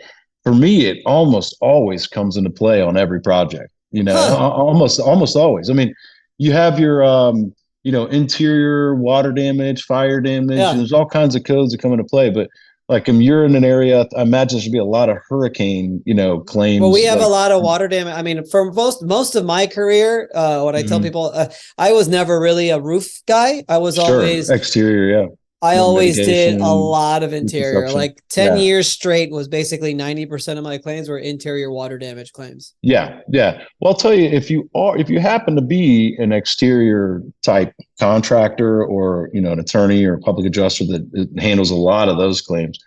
[0.43, 3.71] for me, it almost always comes into play on every project.
[3.91, 4.49] You know, huh.
[4.49, 5.69] almost almost always.
[5.69, 5.93] I mean,
[6.37, 10.57] you have your um, you know interior water damage, fire damage.
[10.57, 10.73] Yeah.
[10.73, 12.49] There's all kinds of codes that come into play, but
[12.91, 16.03] like if you're in an area, I imagine there should be a lot of hurricane,
[16.05, 16.81] you know, claims.
[16.81, 18.13] Well, we have like, a lot of water damage.
[18.13, 21.05] I mean, for most most of my career, uh, what I tell mm-hmm.
[21.05, 23.63] people, uh, I was never really a roof guy.
[23.69, 24.05] I was sure.
[24.05, 25.27] always exterior, yeah.
[25.63, 27.89] I always did a lot of interior.
[27.91, 28.63] Like 10 yeah.
[28.63, 32.73] years straight was basically 90% of my claims were interior water damage claims.
[32.81, 33.19] Yeah.
[33.29, 33.63] Yeah.
[33.79, 37.73] Well, I'll tell you if you are if you happen to be an exterior type
[37.99, 42.17] contractor or, you know, an attorney or a public adjuster that handles a lot of
[42.17, 42.79] those claims,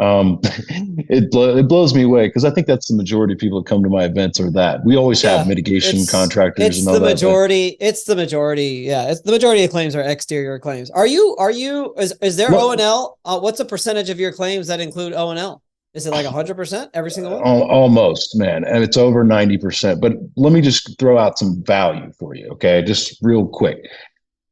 [0.00, 3.68] um, it it blows me away because I think that's the majority of people that
[3.68, 6.66] come to my events are that we always yeah, have mitigation it's, contractors.
[6.66, 7.76] It's the majority.
[7.80, 8.84] That, it's the majority.
[8.86, 10.90] Yeah, it's the majority of claims are exterior claims.
[10.90, 11.34] Are you?
[11.38, 11.94] Are you?
[11.98, 13.18] Is is there O and L?
[13.24, 15.62] Uh, what's a percentage of your claims that include O and L?
[15.94, 17.42] Is it like hundred percent every single one?
[17.42, 20.00] Almost, man, and it's over ninety percent.
[20.00, 22.82] But let me just throw out some value for you, okay?
[22.82, 23.78] Just real quick.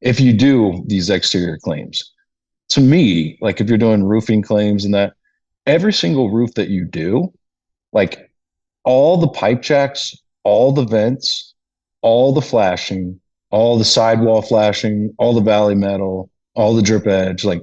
[0.01, 2.13] If you do these exterior claims,
[2.71, 5.15] to me, like if you're doing roofing claims and that
[5.67, 7.33] every single roof that you do,
[7.93, 8.31] like
[8.85, 11.55] all the pipe jacks, all the vents,
[12.03, 17.45] all the flashing, all the sidewall flashing, all the valley metal, all the drip edge,
[17.45, 17.63] like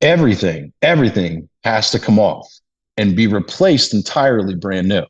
[0.00, 2.48] everything, everything has to come off
[2.96, 5.04] and be replaced entirely brand new.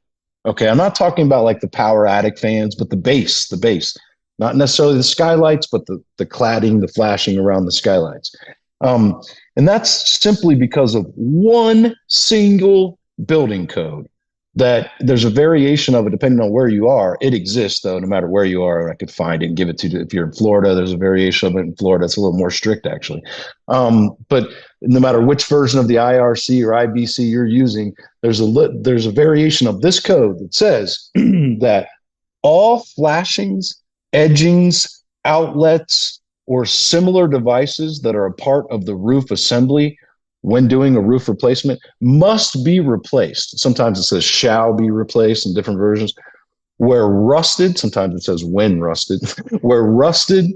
[0.46, 0.68] Okay.
[0.68, 3.96] I'm not talking about like the power attic fans, but the base, the base,
[4.38, 8.34] not necessarily the skylights, but the, the cladding, the flashing around the skylights.
[8.80, 9.20] Um,
[9.56, 14.08] and that's simply because of one single building code
[14.58, 17.16] that there's a variation of it depending on where you are.
[17.20, 18.90] It exists though, no matter where you are.
[18.90, 20.00] I could find it and give it to you.
[20.00, 22.04] If you're in Florida, there's a variation of it in Florida.
[22.04, 23.22] It's a little more strict actually.
[23.68, 24.48] Um, but
[24.82, 29.12] no matter which version of the IRC or IBC you're using, there's a there's a
[29.12, 31.88] variation of this code that says that
[32.42, 33.80] all flashings,
[34.12, 36.17] edgings, outlets,
[36.48, 39.98] or similar devices that are a part of the roof assembly
[40.40, 43.58] when doing a roof replacement must be replaced.
[43.58, 46.14] Sometimes it says shall be replaced in different versions.
[46.78, 49.20] Where rusted, sometimes it says when rusted,
[49.60, 50.46] where rusted,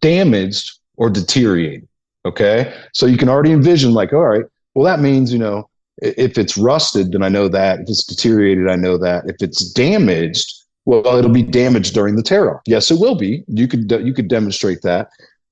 [0.00, 1.86] damaged, or deteriorated.
[2.24, 2.74] Okay.
[2.92, 6.58] So you can already envision, like, all right, well, that means, you know, if it's
[6.58, 7.80] rusted, then I know that.
[7.80, 9.24] If it's deteriorated, I know that.
[9.28, 10.52] If it's damaged,
[10.84, 12.62] well, it'll be damaged during the tear off.
[12.66, 13.44] Yes, it will be.
[13.46, 15.10] You could you could demonstrate that,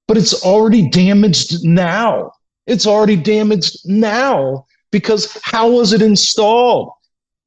[0.09, 2.33] but it's already damaged now.
[2.67, 6.93] It's already damaged now because how was it installed?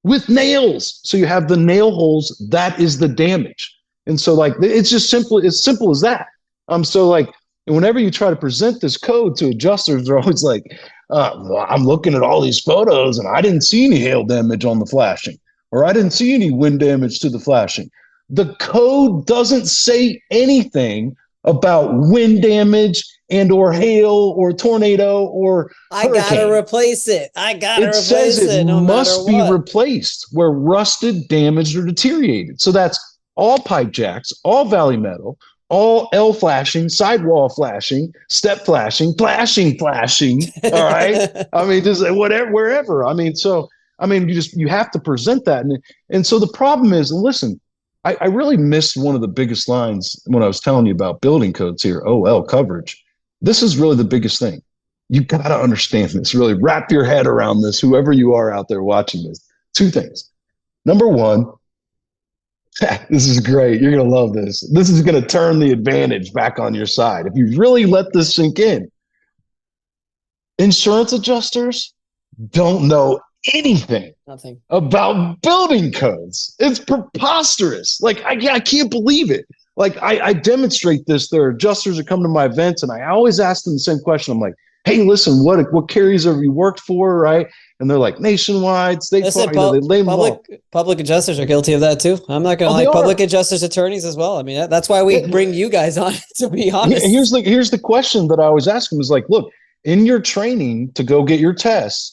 [0.03, 0.99] With nails.
[1.03, 2.35] So you have the nail holes.
[2.49, 3.73] That is the damage.
[4.05, 5.39] And so like it's just simple.
[5.39, 6.27] It's simple as that.
[6.69, 6.83] Um.
[6.83, 7.29] So like
[7.65, 10.63] whenever you try to present this code to adjusters, they're always like,
[11.09, 14.65] uh, well, I'm looking at all these photos and I didn't see any hail damage
[14.65, 15.37] on the flashing
[15.73, 17.89] or I didn't see any wind damage to the flashing.
[18.29, 26.15] The code doesn't say anything about wind damage and or hail or tornado or hurricane.
[26.15, 27.31] I gotta replace it.
[27.35, 31.85] I gotta it replace says it, it no must be replaced where rusted, damaged, or
[31.85, 32.61] deteriorated.
[32.61, 32.99] So that's
[33.33, 40.43] all pipe jacks, all valley metal, all L flashing, sidewall flashing, step flashing, flashing, flashing.
[40.65, 41.47] All right.
[41.53, 43.03] I mean, just whatever, wherever.
[43.05, 43.69] I mean, so
[44.03, 47.11] I mean, you just you have to present that, and and so the problem is,
[47.11, 47.59] listen,
[48.03, 51.21] I, I really missed one of the biggest lines when I was telling you about
[51.21, 53.01] building codes here, OL coverage.
[53.41, 54.61] This is really the biggest thing.
[55.07, 56.35] You got to understand this.
[56.35, 57.79] Really wrap your head around this.
[57.79, 60.29] Whoever you are out there watching this, two things.
[60.83, 61.45] Number one,
[63.09, 63.81] this is great.
[63.81, 64.69] You're going to love this.
[64.71, 67.25] This is going to turn the advantage back on your side.
[67.25, 68.91] If you really let this sink in,
[70.57, 71.93] insurance adjusters
[72.49, 73.21] don't know
[73.53, 74.59] anything Nothing.
[74.69, 76.55] about building codes.
[76.59, 78.01] It's preposterous.
[78.01, 79.45] Like I, I can't believe it.
[79.75, 81.29] Like I, I demonstrate this.
[81.29, 83.99] There are adjusters that come to my events, and I always ask them the same
[83.99, 84.31] question.
[84.31, 84.53] I'm like,
[84.85, 87.47] "Hey, listen, what what carriers have you worked for?" Right?
[87.79, 90.05] And they're like, "Nationwide, state Listen, farm." You know, they all.
[90.05, 92.19] public public adjusters are guilty of that too.
[92.29, 92.93] I'm not gonna Oh, are.
[92.93, 94.37] Public adjusters attorneys as well.
[94.37, 96.13] I mean, that, that's why we bring you guys on.
[96.35, 99.25] To be honest, here's the here's the question that I always ask them is like,
[99.27, 99.51] look,
[99.85, 102.12] in your training to go get your tests,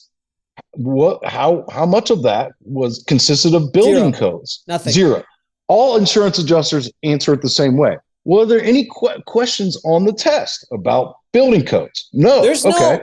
[0.73, 4.31] what how how much of that was consisted of building Zero.
[4.31, 4.63] codes?
[4.67, 4.93] Nothing.
[4.93, 5.23] Zero.
[5.67, 7.97] All insurance adjusters answer it the same way.
[8.25, 12.09] Were there any que- questions on the test about building codes?
[12.13, 12.41] No.
[12.41, 12.77] There's okay.
[12.97, 13.01] no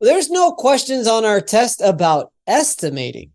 [0.00, 3.30] there's no questions on our test about estimating.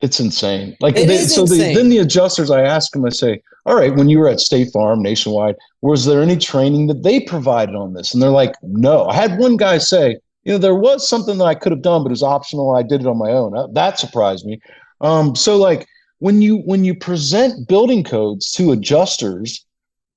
[0.00, 0.76] It's insane.
[0.80, 1.74] Like It they, so the, insane.
[1.74, 4.70] then the adjusters, I ask them, I say, "All right, when you were at State
[4.72, 9.06] Farm Nationwide, was there any training that they provided on this?" And they're like, "No."
[9.06, 12.02] I had one guy say, "You know, there was something that I could have done,
[12.02, 12.70] but it was optional.
[12.74, 14.60] I did it on my own." Uh, That surprised me.
[15.00, 15.86] Um, so like
[16.18, 19.64] when you when you present building codes to adjusters,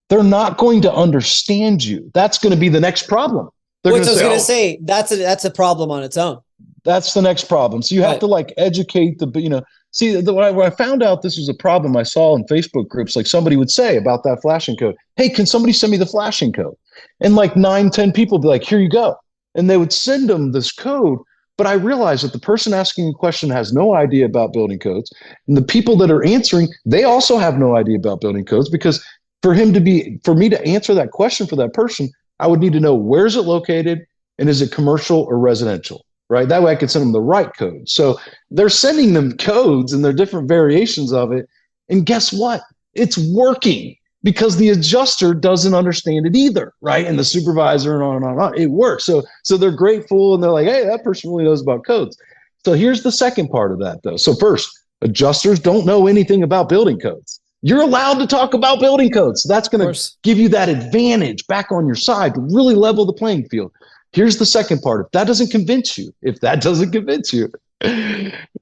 [0.10, 2.10] they're not going to understand you.
[2.14, 3.50] That's going to be the next problem.
[3.84, 6.40] They're Which I was gonna "Oh, say that's a that's a problem on its own.
[6.84, 7.82] that's the next problem.
[7.84, 8.20] So you have Right.
[8.22, 9.62] to like educate the, you know,
[9.92, 12.44] see the, when, I, when I found out this was a problem, I saw in
[12.46, 15.98] Facebook groups, like somebody would say about that flashing code, Hey, can somebody send me
[15.98, 16.76] the flashing code?
[17.20, 19.16] And like nine, 10 people would be like, here you go.
[19.56, 21.20] And they would send them this code.
[21.58, 25.12] But I realized that the person asking the question has no idea about building codes.
[25.48, 29.04] And the people that are answering, they also have no idea about building codes because
[29.44, 32.60] for him to be, for me to answer that question for that person, I would
[32.60, 34.06] need to know where is it located
[34.40, 36.06] and is it commercial or residential?
[36.32, 36.48] right?
[36.48, 37.90] That way I could send them the right code.
[37.90, 38.18] So
[38.52, 41.46] they're sending them codes and they're different variations of it.
[41.90, 42.62] And guess what?
[42.94, 47.06] It's working because the adjuster doesn't understand it either, right?
[47.06, 48.58] And the supervisor and on and on and on.
[48.58, 49.06] It works.
[49.06, 52.18] So so they're grateful and they're like, hey, that person really knows about codes.
[52.64, 54.18] So here's the second part of that though.
[54.18, 54.70] So first,
[55.02, 57.40] adjusters don't know anything about building codes.
[57.64, 59.44] You're allowed to talk about building codes.
[59.44, 63.06] So that's going to give you that advantage back on your side to really level
[63.06, 63.72] the playing field.
[64.14, 65.06] Here's the second part.
[65.06, 67.52] If that doesn't convince you, if that doesn't convince you,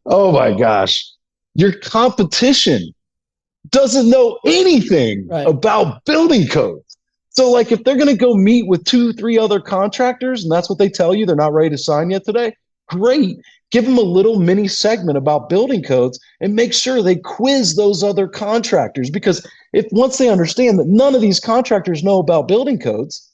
[0.05, 1.10] oh my gosh,
[1.55, 2.93] your competition
[3.72, 5.48] doesn't know anything Right.
[5.48, 6.98] about building codes.
[7.32, 10.70] So, like, if they're going to go meet with two, three other contractors, and that's
[10.70, 12.54] what they tell you, they're not ready to sign yet today.
[12.88, 13.38] Great.
[13.72, 18.04] Give them a little mini segment about building codes and make sure they quiz those
[18.04, 19.12] other contractors.
[19.12, 23.32] Because if once they understand that none of these contractors know about building codes,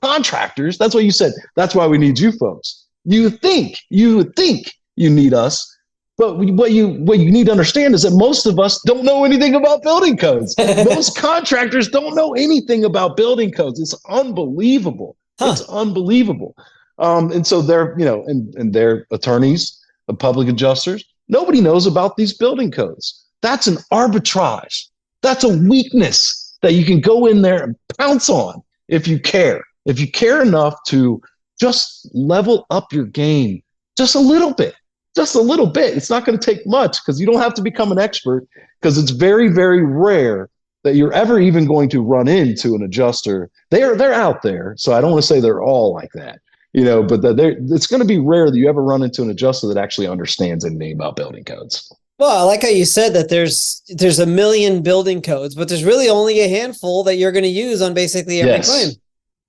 [0.00, 1.32] contractors, that's what you said.
[1.56, 2.84] That's why we need you folks.
[3.04, 5.73] You think, you think you need us.
[6.16, 9.24] But what you what you need to understand is that most of us don't know
[9.24, 10.54] anything about building codes.
[10.58, 13.80] most contractors don't know anything about building codes.
[13.80, 15.16] It's unbelievable.
[15.40, 15.50] Huh.
[15.52, 16.54] It's unbelievable.
[16.98, 21.86] Um, and so they're, you know, and, and their attorneys, the public adjusters, nobody knows
[21.86, 23.24] about these building codes.
[23.42, 24.86] That's an arbitrage.
[25.22, 29.64] That's a weakness that you can go in there and pounce on if you care.
[29.86, 31.20] If you care enough to
[31.58, 33.62] just level up your game
[33.98, 34.74] just a little bit,
[35.14, 35.96] just a little bit.
[35.96, 38.46] It's not going to take much because you don't have to become an expert
[38.80, 40.50] because it's very, very rare
[40.82, 43.50] that you're ever even going to run into an adjuster.
[43.70, 46.40] They're they're out there, so I don't want to say they're all like that,
[46.72, 47.02] you know.
[47.02, 50.08] But it's going to be rare that you ever run into an adjuster that actually
[50.08, 51.90] understands anything about building codes.
[52.18, 55.84] Well, I like how you said that there's there's a million building codes, but there's
[55.84, 58.68] really only a handful that you're going to use on basically every Yes.
[58.68, 58.94] claim.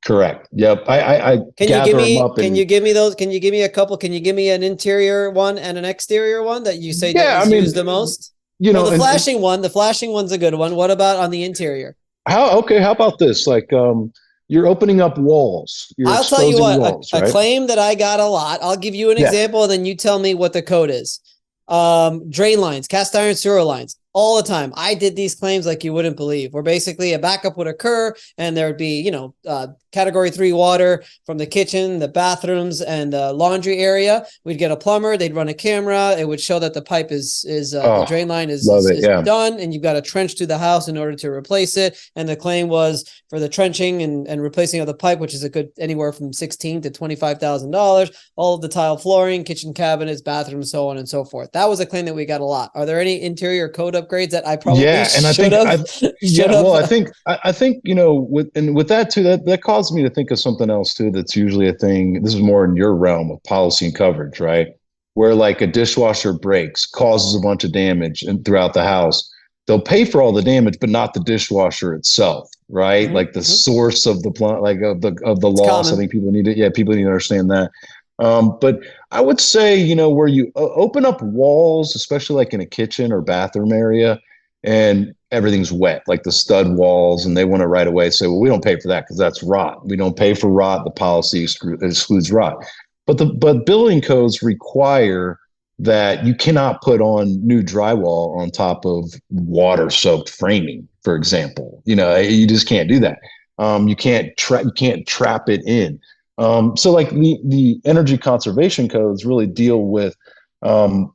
[0.06, 0.48] Correct.
[0.52, 0.84] Yep.
[0.88, 3.40] I I, I Can you give me can and- you give me those can you
[3.40, 6.64] give me a couple can you give me an interior one and an exterior one
[6.64, 8.34] that you say Yeah, that I mean, the most?
[8.60, 10.76] you know well, the and- and flashing one, the flashing one's a good one.
[10.76, 11.96] What about on the interior?
[12.28, 12.80] how okay.
[12.80, 13.46] How about this?
[13.48, 14.12] Like um,
[14.48, 15.92] you're opening up walls.
[15.98, 18.60] You're I'll tell you what, walls, a, a claim that I got a lot.
[18.62, 19.26] I'll give you an Yeah.
[19.28, 21.20] example and then you tell me what the code is.
[21.68, 24.72] Um, drain lines, cast iron sewer lines, all the time.
[24.76, 28.56] I did these claims like you wouldn't believe, where basically a backup would occur and
[28.56, 33.12] there would be, you know, uh, category three water from the kitchen, the bathrooms, and
[33.12, 34.26] the laundry area.
[34.46, 36.16] We'd get a plumber, they'd run a camera.
[36.18, 38.86] It would show that the pipe is is uh, the Oh, drain line is, is,
[38.90, 39.22] it, is yeah.
[39.22, 41.98] done, and you've got a trench to the house in order to replace it.
[42.16, 45.44] And the claim was for the trenching and, and replacing of the pipe, which is
[45.44, 48.12] a good anywhere from sixteen to twenty five thousand dollars.
[48.38, 51.52] All of the tile flooring, kitchen cabinets, bathrooms, so on and so forth.
[51.52, 52.72] That was a claim that we got a lot.
[52.76, 55.54] Are there any interior code upgrades that I probably Yeah, and I think?
[55.54, 59.24] I- yeah well i think I, I think you know with and with that too
[59.24, 62.34] that that caused me to think of something else too that's usually a thing this
[62.34, 64.68] is more in your realm of policy and coverage right?
[65.14, 69.32] Where like a dishwasher breaks causes a bunch of damage and throughout the house
[69.68, 73.10] they'll pay for all the damage but not the dishwasher itself right?
[73.10, 73.46] Mhm, like the mhm.
[73.46, 76.46] source of the plant like of the of the It's loss i think people need
[76.46, 77.72] to yeah people need to understand that
[78.20, 78.80] Um, but
[79.12, 83.12] I would say, you know, where you open up walls, especially like in a kitchen
[83.12, 84.20] or bathroom area,
[84.64, 88.40] and everything's wet, like the stud walls, and they want to right away say, well,
[88.40, 89.88] we don't pay for that because that's rot.
[89.88, 90.86] We don't pay for rot.
[90.86, 92.66] The policy excludes rot.
[93.06, 95.40] But the but building codes require
[95.78, 101.84] that you cannot put on new drywall on top of water soaked framing, for example.
[101.86, 103.20] You know, you just can't do that.
[103.60, 106.00] Um, you can't tra- you can't trap it in.
[106.38, 110.16] Um, so like the the energy conservation codes really deal with
[110.64, 111.14] um,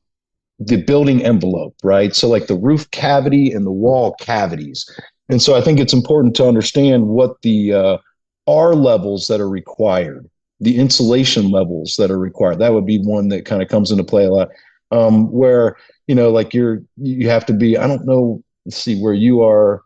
[0.59, 2.15] the building envelope, right?
[2.15, 4.89] So like the roof cavity and the wall cavities.
[5.29, 7.99] And so I think it's important to understand what the uh,
[8.47, 10.29] R levels that are required,
[10.61, 12.59] the insulation levels that are required.
[12.59, 14.49] That would be one that kind of comes into play a lot.
[14.91, 15.77] Um, where
[16.09, 17.79] you know, like you're you have to be.
[17.79, 18.43] I don't know.
[18.65, 19.83] Let's see where you are.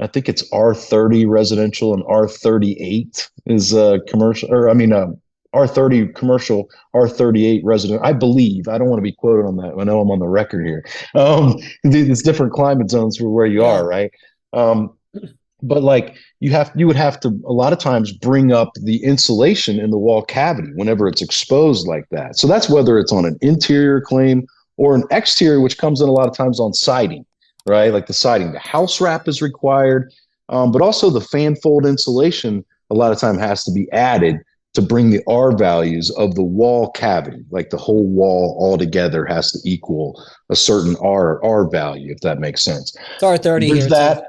[0.00, 5.08] I think it's R30 residential and R38 is uh, commercial, or I mean, uh,
[5.54, 8.00] R30 commercial, R38 resident.
[8.04, 8.68] I believe.
[8.68, 9.74] I don't want to be quoted on that.
[9.78, 10.84] I know I'm on the record here.
[11.14, 14.10] Um, it's different climate zones for where you are, right?
[14.52, 14.96] Um,
[15.62, 19.02] but like you have, you would have to a lot of times bring up the
[19.04, 22.38] insulation in the wall cavity whenever it's exposed like that.
[22.38, 24.46] So that's whether it's on an interior claim
[24.76, 27.26] or an exterior, which comes in a lot of times on siding
[27.66, 27.92] right?
[27.92, 30.12] Like the siding, the house wrap is required,
[30.48, 34.40] um, but also the fan fold insulation a lot of time has to be added
[34.74, 39.24] to bring the R values of the wall cavity, like the whole wall all together
[39.26, 42.96] has to equal a certain R R value, if that makes sense.
[43.14, 43.88] It's R thirty here.
[43.88, 44.24] That, too.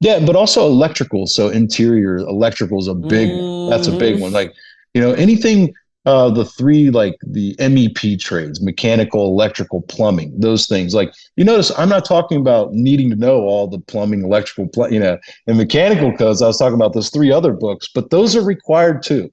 [0.00, 1.26] yeah, but also electrical.
[1.26, 3.30] So interior electrical is a big.
[3.30, 3.70] Mm-hmm.
[3.70, 4.32] That's a big one.
[4.32, 4.52] Like
[4.94, 5.72] you know anything
[6.06, 10.94] uh, the three like the MEP trades, mechanical, electrical, plumbing, those things.
[10.94, 14.92] Like you notice, I'm not talking about needing to know all the plumbing, electrical, pl-
[14.92, 16.42] you know, and mechanical codes.
[16.42, 19.30] I was talking about those three other books, but those are required too.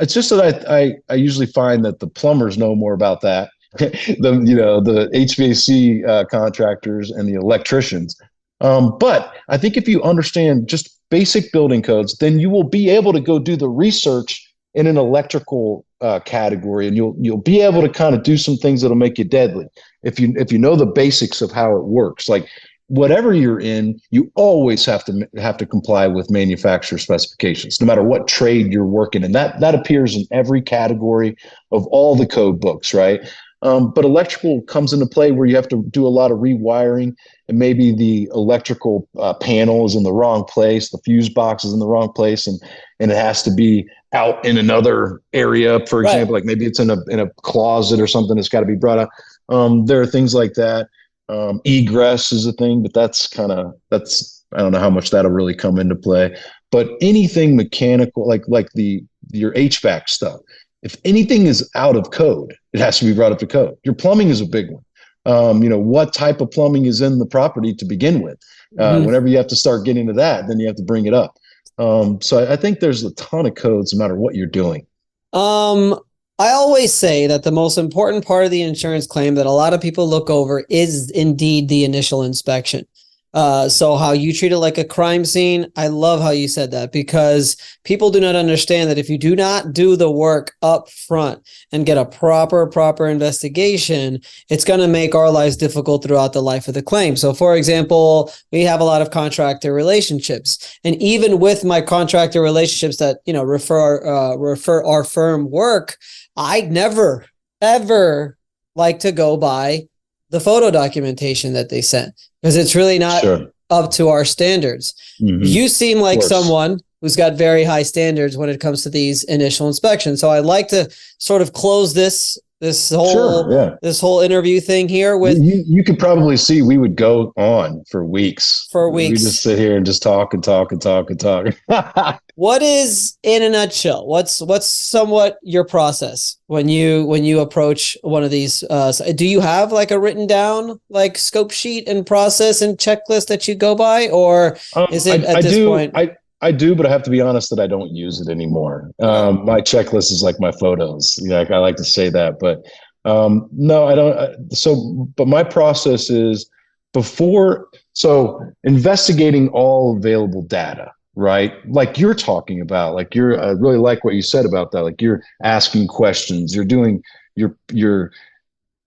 [0.00, 3.50] It's just that I I, I usually find that the plumbers know more about that.
[3.78, 8.20] the you know the HVAC uh, contractors and the electricians.
[8.60, 12.90] Um, but I think if you understand just basic building codes, then you will be
[12.90, 17.60] able to go do the research in an electrical uh, category, and you'll you'll be
[17.60, 19.66] able to kind of do some things that'll make you deadly
[20.02, 22.28] if you if you know the basics of how it works.
[22.28, 22.48] Like
[22.88, 28.02] whatever you're in, you always have to have to comply with manufacturer specifications, no matter
[28.02, 29.32] what trade you're working in.
[29.32, 31.36] That that appears in every category
[31.72, 33.20] of all the code books, right?
[33.62, 37.16] Um, but electrical comes into play where you have to do a lot of rewiring,
[37.48, 41.72] and maybe the electrical uh, panel is in the wrong place, the fuse box is
[41.72, 42.60] in the wrong place, and
[43.00, 46.40] and it has to be out in another area, for example, right.
[46.40, 48.98] like maybe it's in a in a closet or something that's got to be brought
[48.98, 49.10] up.
[49.48, 50.88] Um, there are things like that.
[51.30, 55.10] Um, egress is a thing, but that's kind of that's I don't know how much
[55.10, 56.36] that'll really come into play.
[56.70, 60.40] But anything mechanical, like like the your HVAC stuff,
[60.82, 63.76] if anything is out of code, it has to be brought up to code.
[63.84, 64.84] Your plumbing is a big one.
[65.26, 68.38] Um, you know what type of plumbing is in the property to begin with.
[68.78, 69.06] Uh, mm-hmm.
[69.06, 71.38] Whenever you have to start getting to that, then you have to bring it up.
[71.78, 74.86] Um, so I, I think there's a ton of codes no matter what you're doing.
[75.32, 75.98] Um,
[76.38, 79.74] I always say that the most important part of the insurance claim that a lot
[79.74, 82.86] of people look over is indeed the initial inspection.
[83.34, 86.70] Uh, so how you treat it like a crime scene, I love how you said
[86.70, 90.88] that because people do not understand that if you do not do the work up
[90.88, 96.32] front and get a proper, proper investigation, it's going to make our lives difficult throughout
[96.32, 97.16] the life of the claim.
[97.16, 102.40] So, for example, we have a lot of contractor relationships, and even with my contractor
[102.40, 105.98] relationships that you know refer uh, refer our firm work,
[106.36, 107.26] I never
[107.60, 108.38] ever
[108.74, 109.88] like to go by
[110.30, 113.50] the photo documentation that they sent because it's really not sure.
[113.70, 114.94] up to our standards.
[115.20, 115.42] Mm-hmm.
[115.44, 119.68] You seem like someone who's got very high standards when it comes to these initial
[119.68, 120.20] inspections.
[120.20, 123.74] So I'd like to sort of close this this whole sure, yeah.
[123.82, 127.84] this whole interview thing here with you, you could probably see we would go on
[127.90, 128.68] for weeks.
[128.72, 132.20] For weeks we just sit here and just talk and talk and talk and talk.
[132.38, 137.98] What is in a nutshell what's what's somewhat your process when you when you approach
[138.02, 142.06] one of these uh, do you have like a written down like scope sheet and
[142.06, 145.52] process and checklist that you go by or um, is it I, at I this
[145.52, 148.20] do, point I, I do, but I have to be honest that I don't use
[148.20, 148.92] it anymore.
[149.00, 151.18] Um, my checklist is like my photos.
[151.22, 152.64] Yeah, I like to say that, but
[153.04, 154.56] um, no, I don't.
[154.56, 156.48] So, but my process is
[156.92, 157.68] before.
[157.94, 161.54] So, investigating all available data, right?
[161.68, 162.94] Like you're talking about.
[162.94, 163.40] Like you're.
[163.40, 164.82] I really like what you said about that.
[164.82, 166.54] Like you're asking questions.
[166.54, 167.02] You're doing.
[167.34, 167.56] You're.
[167.72, 168.12] You're.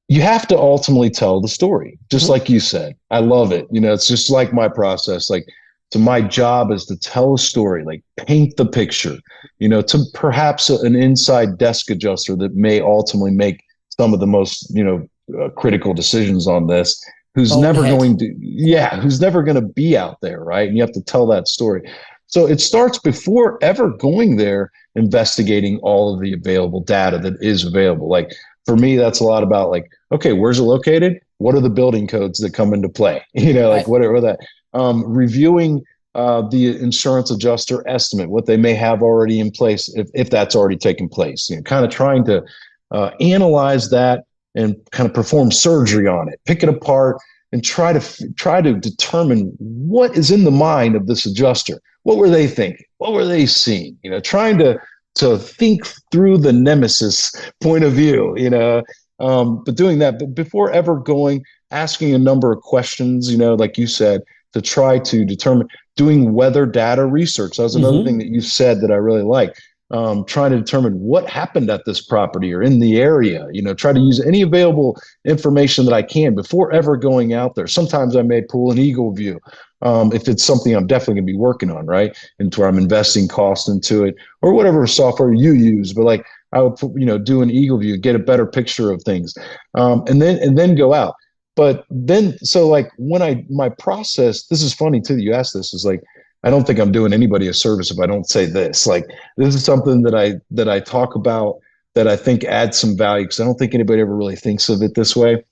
[0.08, 2.34] You have to ultimately tell the story, just mm-hmm.
[2.34, 2.96] like you said.
[3.12, 3.68] I love it.
[3.72, 5.30] You know, it's just like my process.
[5.30, 5.48] Like
[5.92, 9.18] So my job is to tell a story, like paint the picture,
[9.60, 14.28] you know, to perhaps an inside desk adjuster that may ultimately make some of the
[14.28, 15.08] most, you know,
[15.40, 17.04] uh, critical decisions on this
[17.36, 20.68] who's never going to yeah who's never going to be out there right?
[20.68, 21.90] And you have to tell that story.
[22.28, 27.66] So it starts before ever going there investigating all of the available data that is
[27.66, 28.10] available.
[28.10, 28.32] Like
[28.66, 31.20] for me that's a lot about like okay where's it located?
[31.38, 33.26] What are the building codes that come into play?
[33.34, 34.40] You know like whatever that
[34.74, 40.10] um, reviewing uh, the insurance adjuster estimate what they may have already in place if,
[40.14, 42.44] if that's already taken place you know kind of trying to
[42.92, 47.18] uh, analyze that and kind of perform surgery on it, pick it apart,
[47.52, 51.82] and try to try to determine what is in the mind of this adjuster.
[52.04, 52.86] What were they thinking?
[52.98, 53.98] What were they seeing?
[54.04, 54.80] You know, trying to
[55.16, 58.34] to think through the nemesis point of view.
[58.38, 58.84] You know,
[59.20, 63.32] um, but doing that, but before ever going, asking a number of questions.
[63.32, 64.22] You know, like you said,
[64.54, 67.58] to try to determine doing weather data research.
[67.58, 68.08] That was another mm-hmm.
[68.08, 69.56] thing that you said that I really like
[69.92, 73.48] um, trying to determine what happened at this property or in the area.
[73.52, 77.56] You know, try to use any available information that I can before ever going out
[77.56, 77.68] there.
[77.68, 79.38] Sometimes I may pull an EagleView
[79.82, 82.18] um, if it's something I'm definitely going to be working on, right?
[82.40, 85.94] And where I'm investing cost into it or whatever software you use.
[85.94, 89.34] But like I would, you know, do an EagleView, get a better picture of things,
[89.76, 91.16] um, and then and then go out.
[91.56, 95.18] But then, so like when I my process, this is funny too.
[95.18, 96.02] You asked this is like
[96.44, 98.88] I don't think I'm doing anybody a service if I don't say this.
[98.88, 99.06] Like
[99.38, 101.60] this is something that I that I talk about
[101.94, 104.82] that I think adds some value because I don't think anybody ever really thinks of
[104.82, 105.44] it this way.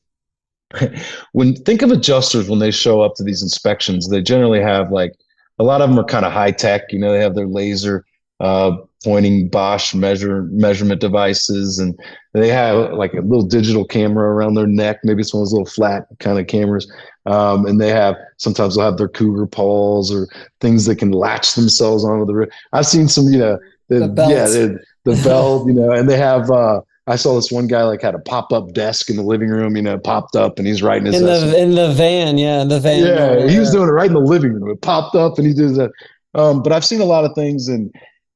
[1.33, 5.13] when think of adjusters when they show up to these inspections, they generally have like
[5.59, 6.83] a lot of them are kind of high tech.
[6.91, 8.05] You know, they have their laser
[8.39, 11.99] uh, pointing Bosch measure measurement devices, and
[12.33, 14.99] they have like a little digital camera around their neck.
[15.03, 16.91] Maybe it's one of those little flat kind of cameras.
[17.25, 20.27] Um, and they have sometimes they'll have their cougar paws or
[20.61, 22.49] things that can latch themselves onto the roof.
[22.73, 26.17] I've seen some, you know, the, the yeah, the, the belt, you know, and they
[26.17, 26.49] have.
[26.49, 29.49] Uh, I saw this one guy like had a pop up desk in the living
[29.49, 32.61] room, you know, popped up, and he's writing his in the in the van, yeah,
[32.61, 33.03] in the van.
[33.03, 34.69] Yeah, he was doing it right in the living room.
[34.69, 35.91] It popped up, and he did that.
[36.35, 37.91] Um, but I've seen a lot of things, and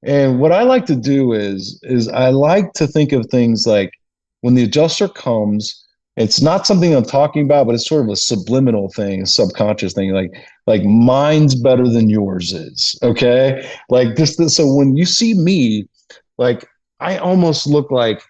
[0.06, 3.92] and what I like to do is is I like to think of things like
[4.42, 5.84] when the adjuster comes
[6.16, 9.94] it's not something I'm talking about, but it's sort of a subliminal thing, a subconscious
[9.94, 10.12] thing.
[10.12, 10.32] Like,
[10.68, 12.98] like mine's better than yours is.
[13.02, 13.68] Okay.
[13.90, 15.88] Like this, this so when you see me,
[16.38, 16.68] like
[17.00, 18.22] I almost look like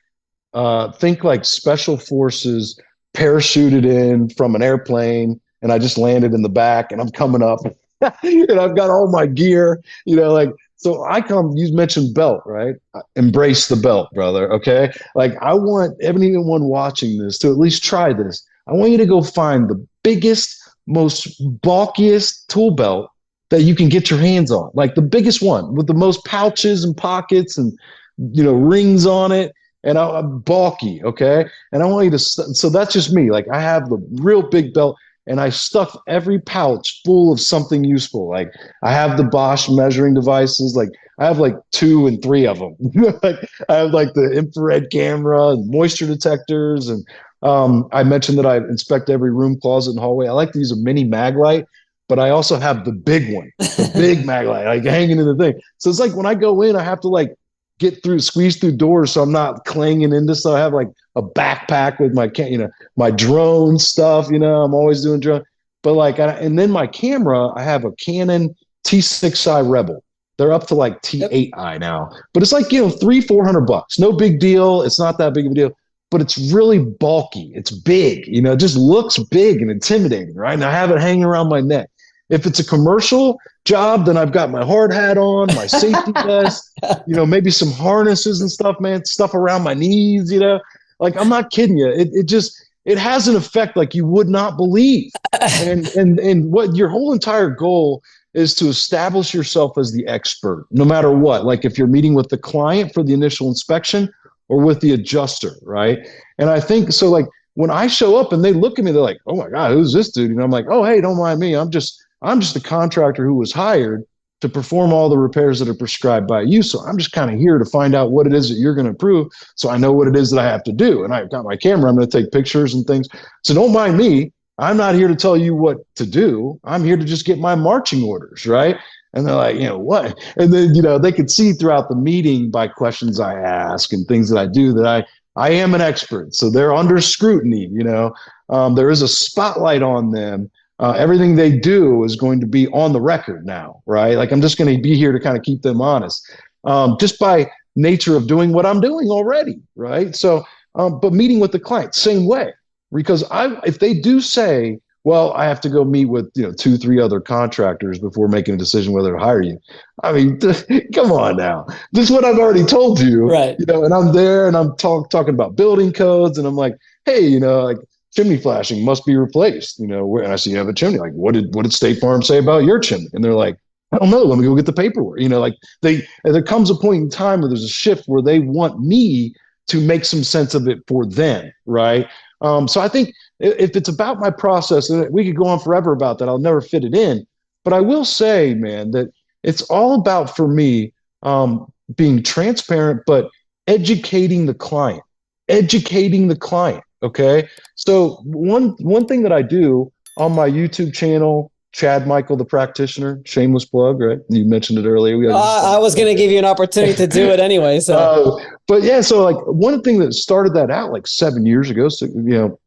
[0.54, 2.80] uh think like special forces
[3.16, 7.42] parachuted in from an airplane and I just landed in the back and I'm coming
[7.42, 7.60] up
[8.02, 10.50] and I've got all my gear, you know, like
[10.84, 12.76] so I come, you mentioned belt, right?
[12.94, 14.52] Uh, embrace the belt, brother.
[14.52, 14.92] Okay.
[15.16, 18.46] Like I want anyone watching this to at least try this.
[18.68, 23.10] I want you to go find the biggest, most bulkiest tool belt
[23.50, 26.84] that you can get your hands on, like the biggest one with the most pouches
[26.84, 27.78] and pockets and,
[28.18, 29.54] you know, rings on it.
[29.86, 31.02] And I, am bulky.
[31.04, 31.46] Okay.
[31.72, 33.32] And I want you to, so that's just me.
[33.32, 34.98] Like I have the real big belt
[35.28, 38.30] and I stuff every pouch full of something useful.
[38.30, 38.52] Like
[38.84, 40.76] I have the Bosch measuring devices.
[40.76, 42.76] Like I have like two and three of them.
[43.24, 43.38] like
[43.70, 46.90] I have like the infrared camera and moisture detectors.
[46.90, 47.08] And
[47.42, 50.28] um, I mentioned that I inspect every room, closet, and hallway.
[50.28, 51.66] I like to use a mini Maglite,
[52.10, 55.60] but I also have the big one, the big Maglite, like hanging in the thing.
[55.78, 57.34] So it's like when I go in, I have to like
[57.80, 60.36] get through, squeeze through doors, so I'm not clanging into.
[60.36, 64.30] So I have like a backpack with my, you know, my drone stuff.
[64.30, 65.44] You know, I'm always doing drone.
[65.82, 68.56] But like, I, and then my camera, I have a Canon
[68.86, 70.04] T6i Rebel.
[70.38, 74.00] They're up to like T8i now, but it's like you know three, four hundred bucks.
[74.00, 74.82] No big deal.
[74.82, 75.72] It's not that big of a deal,
[76.10, 77.52] but it's really bulky.
[77.54, 78.26] It's big.
[78.28, 80.54] You know, it just looks big and intimidating, right?
[80.54, 81.90] And I have it hanging around my neck.
[82.30, 86.72] If it's a commercial job, then I've got my hard hat on, my safety vest,
[87.08, 90.60] you know, maybe some harnesses and stuff, man, stuff around my knees, you know.
[91.00, 91.88] Like I'm not kidding you.
[91.88, 95.12] It it just it has an effect like you would not believe.
[95.62, 98.02] And and and what your whole entire goal
[98.34, 101.44] is to establish yourself as the expert, no matter what.
[101.44, 104.10] Like if you're meeting with the client for the initial inspection
[104.48, 106.08] or with the adjuster, right?
[106.38, 107.26] And I think so like
[107.56, 109.92] when I show up and they look at me, they're like, "Oh my God, who's
[109.92, 111.56] this dude?" And I'm like, "Oh, hey, don't mind me.
[111.56, 114.06] I'm just I'm just a contractor who was hired
[114.44, 116.62] to perform all the repairs that are prescribed by you.
[116.62, 118.88] So I'm just kind of here to find out what it is that you're going
[118.88, 119.32] to approve.
[119.56, 121.06] So I know what it is that I have to do.
[121.06, 121.90] And I've got my camera.
[121.90, 123.08] I'm going to take pictures and things.
[123.46, 124.34] So don't mind me.
[124.58, 126.60] I'm not here to tell you what to do.
[126.66, 128.76] I'm here to just get my marching orders, right?
[129.14, 130.20] And they're like, you know, what?
[130.36, 134.06] And then, you know, they could see throughout the meeting by questions I ask and
[134.06, 136.36] things that I do that I I am an expert.
[136.36, 138.14] So they're under scrutiny, you know.
[138.50, 142.68] Um, there is a spotlight on them uh, everything they do is going to be
[142.70, 144.18] on the record now, right?
[144.18, 146.30] Like I'm just going to be here to kind of keep them honest,
[146.64, 150.16] um, just by nature of doing what I'm doing already, right?
[150.16, 150.44] So,
[150.76, 152.54] um, but meeting with the client, same way,
[152.92, 156.54] because I if they do say, well, I have to go meet with you know
[156.54, 159.60] two, three other contractors before making a decision whether to hire you.
[160.04, 160.40] I mean,
[160.94, 163.56] come on now, this is what I've already told you, right?
[163.60, 166.76] You know, and I'm there and I'm talk, talking about building codes, and I'm like,
[167.06, 167.78] hey, you know, like
[168.16, 169.80] chimney flashing must be replaced.
[169.80, 171.00] You know, and I see you have a chimney.
[171.00, 173.10] Like, what did what did State Farm say about your chimney?
[173.14, 173.58] And they're like,
[173.92, 174.24] I don't know.
[174.24, 175.20] Let me go get the paperwork.
[175.20, 178.22] You know, like they there comes a point in time where there's a shift where
[178.22, 179.34] they want me
[179.68, 182.08] to make some sense of it for them, right?
[182.42, 186.20] Um, so I think if it's about my process, we could go on forever about
[186.20, 187.26] that, I'll never fit it in.
[187.64, 189.10] But I will say, man, that
[189.44, 190.94] it's all about for me
[191.24, 193.30] um, being transparent, but
[193.68, 195.04] educating the client,
[195.48, 196.84] educating the client.
[197.04, 197.48] Okay.
[197.76, 203.22] So one one thing that I do on my YouTube channel, Chad Michael, the practitioner,
[203.26, 204.20] shameless plug, right?
[204.30, 205.32] You mentioned it earlier.
[205.32, 207.80] Uh, I was going to give you an opportunity to do it anyway.
[207.80, 211.70] So, uh, but yeah, so like one thing that started that out like seven years
[211.70, 212.60] ago, so you know,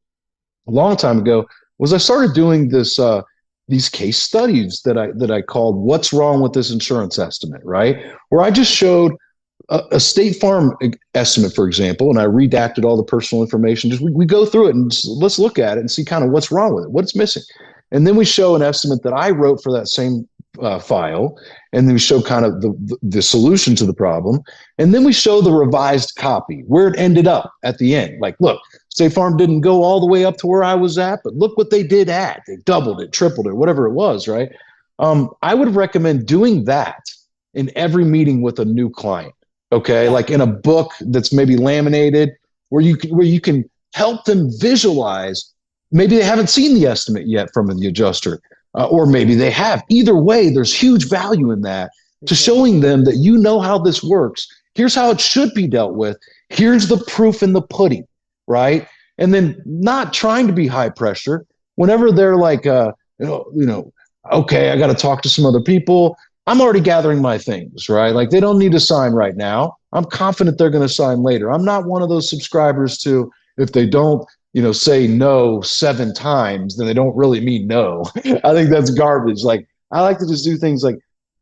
[0.69, 1.47] a long time ago,
[1.79, 3.23] was I started doing this uh,
[3.69, 8.13] these case studies that I that I called "What's Wrong with This Insurance Estimate," right?
[8.29, 9.13] Where I just showed
[9.69, 10.77] a, State Farm
[11.15, 13.91] estimate, for example, and I redacted all the personal information.
[13.91, 16.31] Just we, we go through it and let's look at it and see kind of
[16.31, 17.43] what's wrong with it, what's missing,
[17.91, 20.29] and then we show an estimate that I wrote for that same
[20.61, 21.37] uh, file,
[21.73, 24.41] and then we show kind of the, the, solution to the problem,
[24.79, 28.21] and then we show the revised copy where it ended up at the end.
[28.21, 31.21] Like, look, State Farm didn't go all the way up to where I was at,
[31.25, 32.43] but look what they did add.
[32.47, 34.51] They doubled it, tripled it, whatever it was, right?
[34.99, 37.05] Um, I would recommend doing that
[37.53, 39.35] in every meeting with a new client
[39.73, 40.09] okay?
[40.09, 42.31] Like in a book that's maybe laminated
[42.69, 45.53] where you can, where you can help them visualize
[45.93, 48.41] maybe they haven't seen the estimate yet from the adjuster
[48.75, 49.83] uh, or maybe they have.
[49.89, 51.91] Either way there's huge value in that
[52.27, 54.47] to showing them that you know how this works.
[54.75, 56.19] Here's how it should be dealt with.
[56.49, 58.07] Here's the proof in the pudding
[58.47, 58.87] right?
[59.19, 61.47] And then not trying to be high pressure.
[61.77, 63.93] Whenever they're like uh, you know, you know
[64.33, 66.17] okay i got to talk to some other people
[66.47, 68.15] I'm already gathering my things, right?
[68.15, 69.77] Like they don't need to sign right now.
[69.93, 71.51] I'm confident they're going to sign later.
[71.51, 76.15] I'm not one of those subscribers to if they don't, you know, say no seven
[76.15, 78.05] times, then they don't really mean no.
[78.45, 79.43] I think that's garbage.
[79.43, 80.99] Like I like to just do things like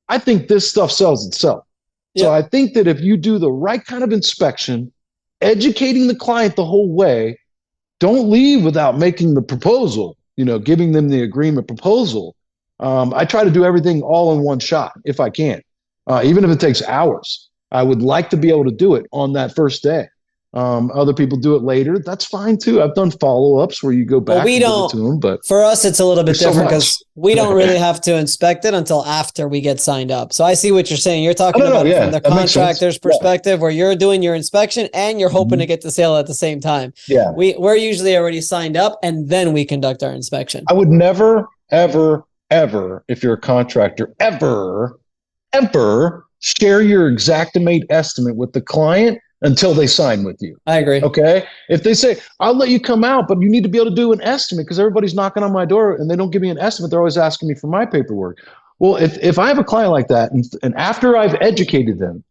[0.09, 1.65] I think this stuff sells itself.
[2.15, 2.25] Yeah.
[2.25, 4.93] So I think that if you do the right kind of inspection,
[5.41, 7.39] educating the client the whole way,
[8.01, 12.37] don't leave without making the proposal, you know, giving them the agreement proposal
[12.85, 15.63] um, I try to do everything all in one shot if I can,
[16.07, 17.49] uh, even if it takes hours.
[17.73, 20.07] I would like to be able to do it on that first day.
[20.53, 21.99] Um, other people do it later.
[21.99, 22.81] That's fine too.
[22.81, 24.37] I've done follow ups where you go back.
[24.37, 24.89] Well, we don't.
[24.91, 27.79] To them, but for us, it's a little bit different because so we don't really
[27.79, 30.33] have to inspect it until after we get signed up.
[30.33, 31.25] So I see what you're saying.
[31.25, 33.63] You're talking about yeah, from the contractor's perspective, yeah.
[33.63, 35.61] where you're doing your inspection and you're hoping mm-hmm.
[35.61, 36.93] to get the sale at the same time.
[37.09, 40.65] Yeah, we we're usually already signed up, and then we conduct our inspection.
[40.69, 44.99] I would never, ever, ever, if you're a contractor, ever,
[45.53, 50.57] ever share your Xactimate estimate with the client until they sign with you.
[50.67, 51.03] I agree.
[51.03, 51.47] Okay.
[51.69, 53.97] If they say, I'll let you come out, but you need to be able to
[53.97, 56.59] do an estimate because everybody's knocking on my door and they don't give me an
[56.59, 58.39] estimate, they're always asking me for my paperwork.
[58.79, 62.25] Well, if, if I have a client like that and, and after I've educated them,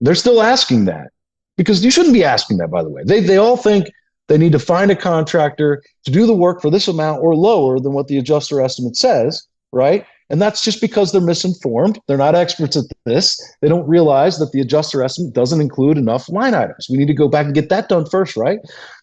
[0.00, 1.08] they're still asking that
[1.56, 3.02] because you shouldn't be asking that, by the way.
[3.04, 3.88] They, they all think
[4.28, 7.80] they need to find a contractor to do the work for this amount or lower
[7.80, 10.04] than what the adjuster estimate says right?
[10.30, 11.98] And that's just because they're misinformed.
[12.06, 13.40] They're not experts at this.
[13.60, 16.88] They don't realize that the adjuster estimate doesn't include enough line items.
[16.90, 18.58] We need to go back and get that done first, right?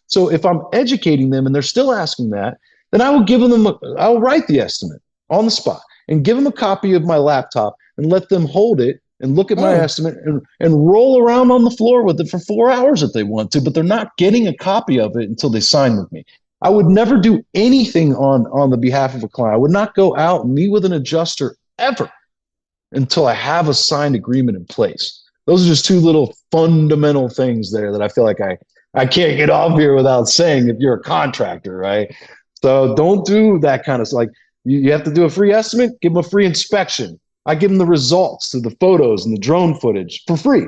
[0.08, 2.58] So if I'm educating them and they're still asking that,
[2.92, 6.38] then I will give them, a, I'll write the estimate on the spot and give
[6.38, 9.74] them a copy of my laptop and let them hold it and look at my
[9.74, 9.82] oh.
[9.82, 13.24] estimate and, and roll around on the floor with it for four hours if they
[13.24, 16.24] want to, but they're not getting a copy of it until they sign with me.
[16.62, 19.56] I would never do anything on on the behalf of a client.
[19.56, 22.10] I would not go out and meet with an adjuster ever
[22.92, 25.22] until I have a signed agreement in place.
[25.46, 28.58] Those are just two little fundamental things there that I feel like I
[28.94, 32.14] I can't get off here without saying if you're a contractor, right?
[32.62, 34.30] So don't do that kind of like
[34.64, 37.20] you, you have to do a free estimate, give them a free inspection.
[37.46, 40.68] I give them the results to the photos and the drone footage for free,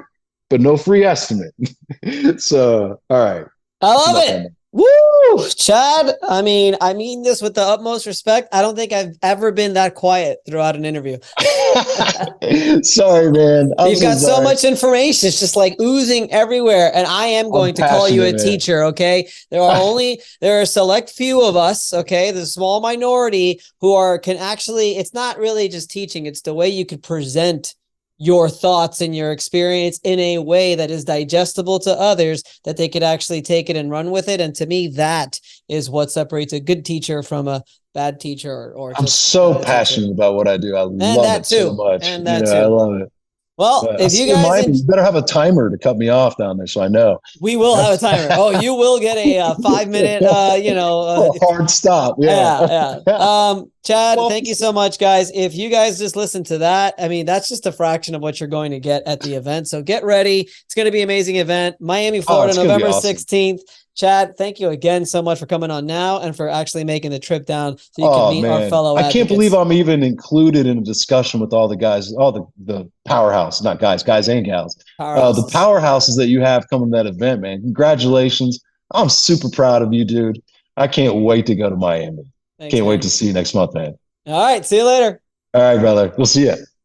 [0.49, 1.55] but no free estimate.
[2.37, 3.45] so all right.
[3.81, 4.51] I love it.
[4.77, 6.13] Woo, Chad.
[6.29, 8.49] I mean, I mean this with the utmost respect.
[8.53, 11.17] I don't think I've ever been that quiet throughout an interview.
[12.83, 13.73] sorry, man.
[13.79, 14.35] I'm You've so got sorry.
[14.35, 15.29] so much information.
[15.29, 16.91] It's just like oozing everywhere.
[16.93, 18.37] And I am going I'm to call you a man.
[18.37, 18.83] teacher.
[18.83, 19.27] Okay.
[19.49, 23.93] There are only there are a select few of us, okay, the small minority who
[23.93, 27.73] are can actually, it's not really just teaching, it's the way you could present
[28.17, 32.89] your thoughts and your experience in a way that is digestible to others that they
[32.89, 35.39] could actually take it and run with it and to me that
[35.69, 37.61] is what separates a good teacher from a
[37.93, 40.13] bad teacher or, or i'm so passionate teacher.
[40.13, 41.55] about what i do i and love it too.
[41.57, 42.57] so much and that you know, too.
[42.57, 43.11] i love it
[43.57, 46.57] well, but if you guys, you better have a timer to cut me off down
[46.57, 47.19] there, so I know.
[47.41, 48.27] We will have a timer.
[48.33, 52.17] oh, you will get a uh, five minute, uh, you know, uh, hard stop.
[52.19, 52.99] Yeah, yeah.
[53.07, 53.13] yeah.
[53.15, 55.31] Um, Chad, well, thank you so much, guys.
[55.33, 58.39] If you guys just listen to that, I mean, that's just a fraction of what
[58.39, 59.67] you're going to get at the event.
[59.67, 60.41] So get ready.
[60.41, 61.77] It's going to be an amazing event.
[61.79, 63.61] Miami, Florida, oh, November sixteenth.
[63.61, 63.86] Awesome.
[63.97, 67.17] Chad, thank you again so much for coming on now and for actually making the
[67.17, 68.61] trip down so you oh, can meet man.
[68.61, 68.95] our fellow.
[68.95, 72.45] I can't believe I'm even included in a discussion with all the guys, all the
[72.63, 76.97] the powerhouse, not guys, guys and gals, uh, the powerhouses that you have coming to
[76.97, 77.59] that event, man.
[77.61, 78.63] Congratulations!
[78.93, 80.43] I'm super proud of you, dude.
[80.77, 82.31] I can't wait to go to Miami.
[82.59, 82.89] Thanks, can't man.
[82.89, 83.97] wait to see you next month, man.
[84.27, 85.19] All right, see you later.
[85.55, 86.13] All right, brother.
[86.17, 86.55] We'll see you.